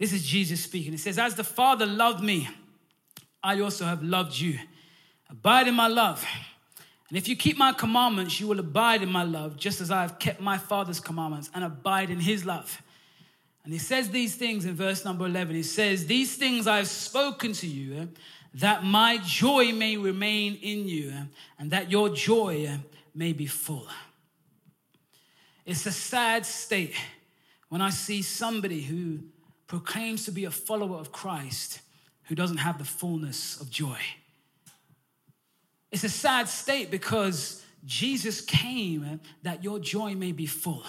This 0.00 0.14
is 0.14 0.26
Jesus 0.26 0.64
speaking. 0.64 0.92
He 0.92 0.98
says, 0.98 1.18
As 1.18 1.34
the 1.34 1.44
Father 1.44 1.84
loved 1.84 2.24
me, 2.24 2.48
I 3.42 3.60
also 3.60 3.84
have 3.84 4.02
loved 4.02 4.34
you. 4.36 4.58
Abide 5.28 5.68
in 5.68 5.74
my 5.74 5.88
love. 5.88 6.24
And 7.10 7.18
if 7.18 7.28
you 7.28 7.36
keep 7.36 7.58
my 7.58 7.72
commandments, 7.72 8.40
you 8.40 8.46
will 8.46 8.60
abide 8.60 9.02
in 9.02 9.12
my 9.12 9.24
love, 9.24 9.58
just 9.58 9.82
as 9.82 9.90
I 9.90 10.00
have 10.00 10.18
kept 10.18 10.40
my 10.40 10.56
Father's 10.56 11.00
commandments 11.00 11.50
and 11.54 11.62
abide 11.64 12.08
in 12.08 12.18
his 12.18 12.46
love. 12.46 12.80
And 13.62 13.74
he 13.74 13.78
says 13.78 14.08
these 14.08 14.36
things 14.36 14.64
in 14.64 14.74
verse 14.74 15.04
number 15.04 15.26
11. 15.26 15.54
He 15.54 15.62
says, 15.62 16.06
These 16.06 16.34
things 16.36 16.66
I 16.66 16.78
have 16.78 16.88
spoken 16.88 17.52
to 17.52 17.66
you, 17.66 18.08
that 18.54 18.82
my 18.82 19.18
joy 19.18 19.70
may 19.72 19.98
remain 19.98 20.54
in 20.62 20.88
you, 20.88 21.12
and 21.58 21.70
that 21.72 21.90
your 21.90 22.08
joy 22.08 22.78
may 23.14 23.34
be 23.34 23.46
full. 23.46 23.86
It's 25.66 25.84
a 25.84 25.92
sad 25.92 26.46
state 26.46 26.94
when 27.68 27.82
I 27.82 27.90
see 27.90 28.22
somebody 28.22 28.80
who 28.80 29.18
proclaims 29.70 30.24
to 30.24 30.32
be 30.32 30.46
a 30.46 30.50
follower 30.50 30.98
of 30.98 31.12
Christ 31.12 31.80
who 32.24 32.34
doesn't 32.34 32.56
have 32.56 32.78
the 32.78 32.84
fullness 32.84 33.60
of 33.60 33.70
joy. 33.70 33.98
It's 35.92 36.02
a 36.02 36.08
sad 36.08 36.48
state 36.48 36.90
because 36.90 37.64
Jesus 37.86 38.40
came 38.40 39.20
that 39.44 39.62
your 39.62 39.78
joy 39.78 40.16
may 40.16 40.32
be 40.32 40.46
full. 40.46 40.82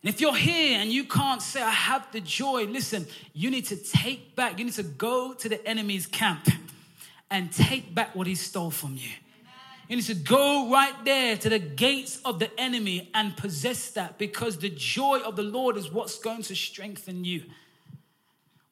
And 0.00 0.14
if 0.14 0.20
you're 0.20 0.36
here 0.36 0.78
and 0.78 0.92
you 0.92 1.02
can't 1.02 1.42
say, 1.42 1.60
I 1.60 1.70
have 1.70 2.06
the 2.12 2.20
joy, 2.20 2.66
listen, 2.66 3.04
you 3.32 3.50
need 3.50 3.64
to 3.66 3.76
take 3.76 4.36
back, 4.36 4.60
you 4.60 4.66
need 4.66 4.74
to 4.74 4.84
go 4.84 5.34
to 5.34 5.48
the 5.48 5.66
enemy's 5.66 6.06
camp 6.06 6.48
and 7.32 7.50
take 7.50 7.92
back 7.92 8.14
what 8.14 8.28
he 8.28 8.36
stole 8.36 8.70
from 8.70 8.94
you. 8.94 9.10
You 9.88 9.96
need 9.96 10.06
to 10.06 10.14
go 10.14 10.70
right 10.70 10.94
there 11.04 11.36
to 11.36 11.48
the 11.48 11.58
gates 11.58 12.20
of 12.24 12.38
the 12.38 12.50
enemy 12.58 13.10
and 13.12 13.36
possess 13.36 13.90
that 13.90 14.18
because 14.18 14.58
the 14.58 14.70
joy 14.70 15.20
of 15.20 15.36
the 15.36 15.42
Lord 15.42 15.76
is 15.76 15.92
what's 15.92 16.18
going 16.18 16.42
to 16.42 16.54
strengthen 16.54 17.24
you. 17.24 17.44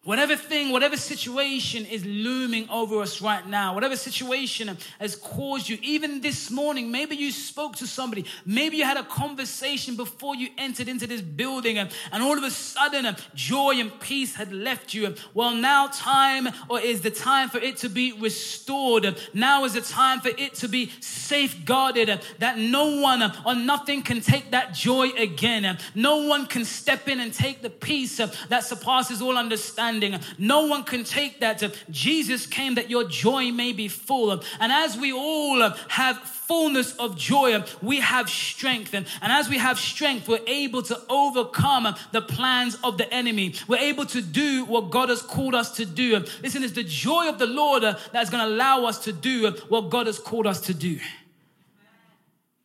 Whatever 0.05 0.35
thing, 0.35 0.73
whatever 0.73 0.97
situation 0.97 1.87
is 1.87 2.05
looming 2.05 2.69
over 2.69 3.01
us 3.03 3.23
right 3.23 3.47
now, 3.47 3.73
whatever 3.73 3.95
situation 3.95 4.77
has 4.99 5.15
caused 5.15 5.69
you, 5.69 5.79
even 5.81 6.21
this 6.21 6.51
morning, 6.51 6.91
maybe 6.91 7.15
you 7.15 7.31
spoke 7.31 7.77
to 7.77 7.87
somebody, 7.87 8.25
maybe 8.45 8.79
you 8.79 8.85
had 8.85 8.97
a 8.97 9.05
conversation 9.05 9.95
before 9.95 10.35
you 10.35 10.49
entered 10.59 10.89
into 10.89 11.07
this 11.07 11.21
building, 11.21 11.79
and, 11.79 11.89
all 12.15 12.37
of 12.37 12.43
a 12.43 12.51
sudden, 12.51 13.07
uh, 13.07 13.15
joy 13.37 13.79
and 13.79 14.01
peace 14.01 14.35
had 14.35 14.53
left 14.53 14.93
you. 14.93 15.15
Well, 15.35 15.55
now 15.55 15.87
time, 15.87 16.49
or 16.69 16.81
is 16.81 17.03
the 17.03 17.13
time 17.13 17.49
for 17.49 17.59
it 17.59 17.77
to 17.79 17.89
be 17.89 18.13
restored. 18.13 19.17
Now 19.33 19.65
is 19.65 19.75
the 19.75 19.83
time 19.83 20.19
for 20.19 20.31
it 20.31 20.55
to 20.55 20.69
be 20.69 20.91
safeguarded, 20.99 22.11
uh, 22.11 22.19
that 22.41 22.59
no 22.59 23.01
one 23.01 23.23
uh, 23.23 23.41
or 23.47 23.55
nothing 23.55 24.03
can 24.03 24.21
take 24.21 24.51
that 24.51 24.75
joy 24.75 25.11
again. 25.11 25.79
No 25.95 26.27
one 26.27 26.47
can 26.47 26.65
step 26.65 27.07
in 27.07 27.21
and 27.21 27.33
take 27.33 27.63
the 27.63 27.71
peace 27.71 28.17
that 28.49 28.65
surpasses 28.65 29.23
all 29.23 29.39
understanding 29.39 29.92
understanding. 29.93 30.21
No 30.39 30.67
one 30.67 30.85
can 30.85 31.05
take 31.05 31.41
that. 31.41 31.63
Jesus 31.91 32.47
came 32.47 32.75
that 32.75 32.91
your 32.91 33.05
joy 33.05 33.51
may 33.51 33.73
be 33.73 33.89
full. 33.89 34.43
And 34.61 34.73
as 34.73 34.97
we 34.97 35.13
all 35.13 35.61
have 35.89 36.19
fullness 36.19 36.95
of 36.97 37.17
joy, 37.17 37.63
we 37.81 38.01
have 38.01 38.29
strength. 38.29 38.95
And, 38.95 39.07
and 39.21 39.33
as 39.33 39.49
we 39.49 39.59
have 39.59 39.79
strength, 39.79 40.29
we're 40.29 40.41
able 40.47 40.83
to 40.83 41.01
overcome 41.09 41.95
the 42.13 42.23
plans 42.23 42.77
of 42.83 42.99
the 42.99 43.13
enemy. 43.13 43.55
We're 43.69 43.79
able 43.79 44.07
to 44.07 44.21
do 44.21 44.65
what 44.65 44.91
God 44.91 45.09
has 45.09 45.23
called 45.23 45.55
us 45.55 45.77
to 45.77 45.87
do. 45.87 46.25
Listen, 46.43 46.63
it's 46.63 46.73
the 46.73 46.85
joy 46.85 47.29
of 47.29 47.39
the 47.39 47.47
Lord 47.47 47.83
that's 47.83 48.31
going 48.31 48.45
to 48.45 48.55
allow 48.55 48.85
us 48.85 49.05
to 49.05 49.13
do 49.13 49.51
what 49.69 49.91
God 49.91 50.07
has 50.07 50.19
called 50.19 50.47
us 50.47 50.61
to 50.63 50.75
do. 50.75 50.99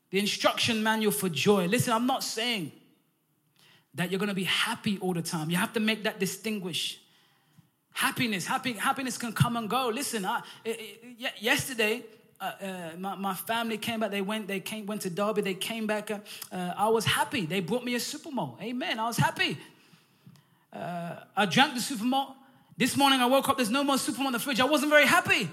The 0.09 0.19
instruction 0.19 0.81
manual 0.83 1.11
for 1.11 1.27
joy. 1.27 1.65
Listen, 1.65 1.91
I'm 1.93 2.07
not 2.07 2.23
saying 2.23 2.71
that 3.93 4.09
you're 4.09 4.19
going 4.19 4.29
to 4.29 4.35
be 4.35 4.45
happy 4.45 4.97
all 5.01 5.13
the 5.13 5.21
time. 5.21 5.49
You 5.49 5.57
have 5.57 5.73
to 5.73 5.81
make 5.81 6.03
that 6.03 6.17
distinguish. 6.19 7.01
Happiness, 7.97 8.45
happy, 8.45 8.73
happiness 8.73 9.17
can 9.17 9.33
come 9.33 9.57
and 9.57 9.67
go. 9.67 9.87
Listen, 9.87 10.23
I, 10.23 10.43
it, 10.63 11.01
it, 11.19 11.33
yesterday, 11.39 12.03
uh, 12.39 12.43
uh, 12.43 12.91
my, 12.95 13.15
my, 13.15 13.33
family 13.33 13.79
came 13.79 14.01
back. 14.01 14.11
They 14.11 14.21
went. 14.21 14.47
They 14.47 14.59
came. 14.59 14.85
Went 14.85 15.01
to 15.01 15.09
Derby. 15.09 15.41
They 15.41 15.55
came 15.55 15.87
back. 15.87 16.11
Uh, 16.11 16.21
I 16.77 16.89
was 16.89 17.05
happy. 17.05 17.47
They 17.47 17.59
brought 17.59 17.83
me 17.83 17.95
a 17.95 17.99
super. 17.99 18.29
Amen. 18.61 18.99
I 18.99 19.07
was 19.07 19.17
happy. 19.17 19.57
Uh, 20.71 21.15
I 21.35 21.47
drank 21.47 21.73
the 21.73 21.81
super. 21.81 22.05
This 22.77 22.95
morning 22.95 23.19
I 23.19 23.25
woke 23.25 23.49
up. 23.49 23.57
There's 23.57 23.71
no 23.71 23.83
more 23.83 23.97
super 23.97 24.21
in 24.25 24.31
the 24.31 24.37
fridge. 24.37 24.59
I 24.59 24.65
wasn't 24.65 24.91
very 24.91 25.07
happy. 25.07 25.49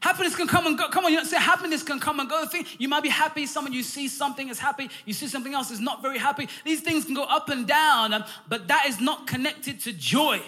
Happiness 0.00 0.34
can 0.34 0.48
come 0.48 0.66
and 0.66 0.78
go. 0.78 0.88
Come 0.88 1.04
on, 1.04 1.12
you 1.12 1.18
don't 1.18 1.26
say 1.26 1.36
happiness 1.36 1.82
can 1.82 2.00
come 2.00 2.20
and 2.20 2.28
go. 2.28 2.44
You 2.78 2.88
might 2.88 3.02
be 3.02 3.10
happy. 3.10 3.44
Someone 3.44 3.72
you 3.74 3.82
see 3.82 4.08
something 4.08 4.48
is 4.48 4.58
happy. 4.58 4.88
You 5.04 5.12
see 5.12 5.28
something 5.28 5.52
else 5.52 5.70
is 5.70 5.80
not 5.80 6.00
very 6.00 6.18
happy. 6.18 6.48
These 6.64 6.80
things 6.80 7.04
can 7.04 7.14
go 7.14 7.24
up 7.24 7.50
and 7.50 7.66
down, 7.66 8.14
um, 8.14 8.24
but 8.48 8.68
that 8.68 8.86
is 8.86 8.98
not 8.98 9.26
connected 9.26 9.80
to 9.80 9.92
joy. 9.92 10.40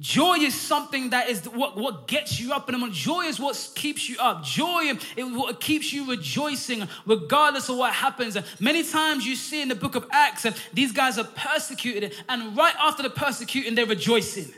Joy 0.00 0.38
is 0.38 0.54
something 0.54 1.10
that 1.10 1.28
is 1.28 1.48
what, 1.48 1.76
what 1.76 2.08
gets 2.08 2.40
you 2.40 2.52
up 2.52 2.68
in 2.68 2.72
the 2.72 2.78
morning. 2.78 2.96
Joy 2.96 3.26
is 3.26 3.38
what 3.38 3.70
keeps 3.76 4.08
you 4.08 4.16
up. 4.18 4.42
Joy 4.42 4.98
is 5.16 5.32
what 5.32 5.60
keeps 5.60 5.92
you 5.92 6.10
rejoicing 6.10 6.88
regardless 7.06 7.68
of 7.68 7.76
what 7.76 7.92
happens. 7.92 8.36
Many 8.58 8.82
times 8.82 9.24
you 9.24 9.36
see 9.36 9.62
in 9.62 9.68
the 9.68 9.76
book 9.76 9.94
of 9.94 10.08
Acts, 10.10 10.44
these 10.72 10.90
guys 10.90 11.16
are 11.16 11.24
persecuted, 11.24 12.12
and 12.28 12.56
right 12.56 12.74
after 12.80 13.04
the 13.04 13.10
persecuting, 13.10 13.76
they're 13.76 13.86
rejoicing. 13.86 14.52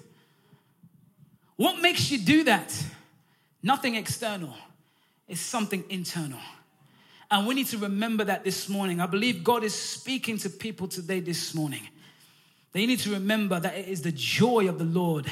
What 1.57 1.83
makes 1.83 2.11
you 2.11 2.17
do 2.17 2.45
that? 2.45 2.75
Nothing 3.63 3.95
external, 3.95 4.55
it's 5.29 5.41
something 5.41 5.85
internal. 5.89 6.41
And 7.31 7.47
we 7.47 7.55
need 7.55 7.67
to 7.69 7.79
remember 7.79 8.25
that 8.25 8.45
this 8.45 8.69
morning. 8.69 9.01
I 9.01 9.07
believe 9.07 9.43
God 9.43 9.65
is 9.65 9.75
speaking 9.75 10.39
to 10.39 10.51
people 10.51 10.87
today 10.87 11.19
this 11.19 11.55
morning. 11.55 11.83
They 12.73 12.87
need 12.87 13.01
to 13.01 13.11
remember 13.11 13.59
that 13.59 13.75
it 13.75 13.89
is 13.89 14.03
the 14.03 14.13
joy 14.13 14.69
of 14.69 14.79
the 14.79 14.85
Lord 14.85 15.31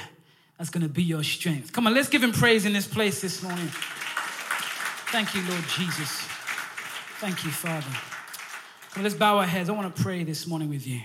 that's 0.58 0.70
going 0.70 0.82
to 0.82 0.88
be 0.88 1.02
your 1.02 1.22
strength. 1.22 1.72
Come 1.72 1.86
on, 1.86 1.94
let's 1.94 2.08
give 2.08 2.22
him 2.22 2.32
praise 2.32 2.64
in 2.64 2.72
this 2.72 2.88
place 2.88 3.20
this 3.20 3.42
morning. 3.42 3.68
Thank 5.12 5.34
you, 5.34 5.42
Lord 5.42 5.62
Jesus. 5.68 6.10
Thank 7.20 7.44
you, 7.44 7.50
Father. 7.50 7.86
Come 8.90 9.00
on, 9.00 9.02
let's 9.04 9.14
bow 9.14 9.38
our 9.38 9.46
heads. 9.46 9.68
I 9.68 9.72
want 9.72 9.94
to 9.94 10.02
pray 10.02 10.24
this 10.24 10.46
morning 10.46 10.70
with 10.70 10.86
you. 10.86 11.00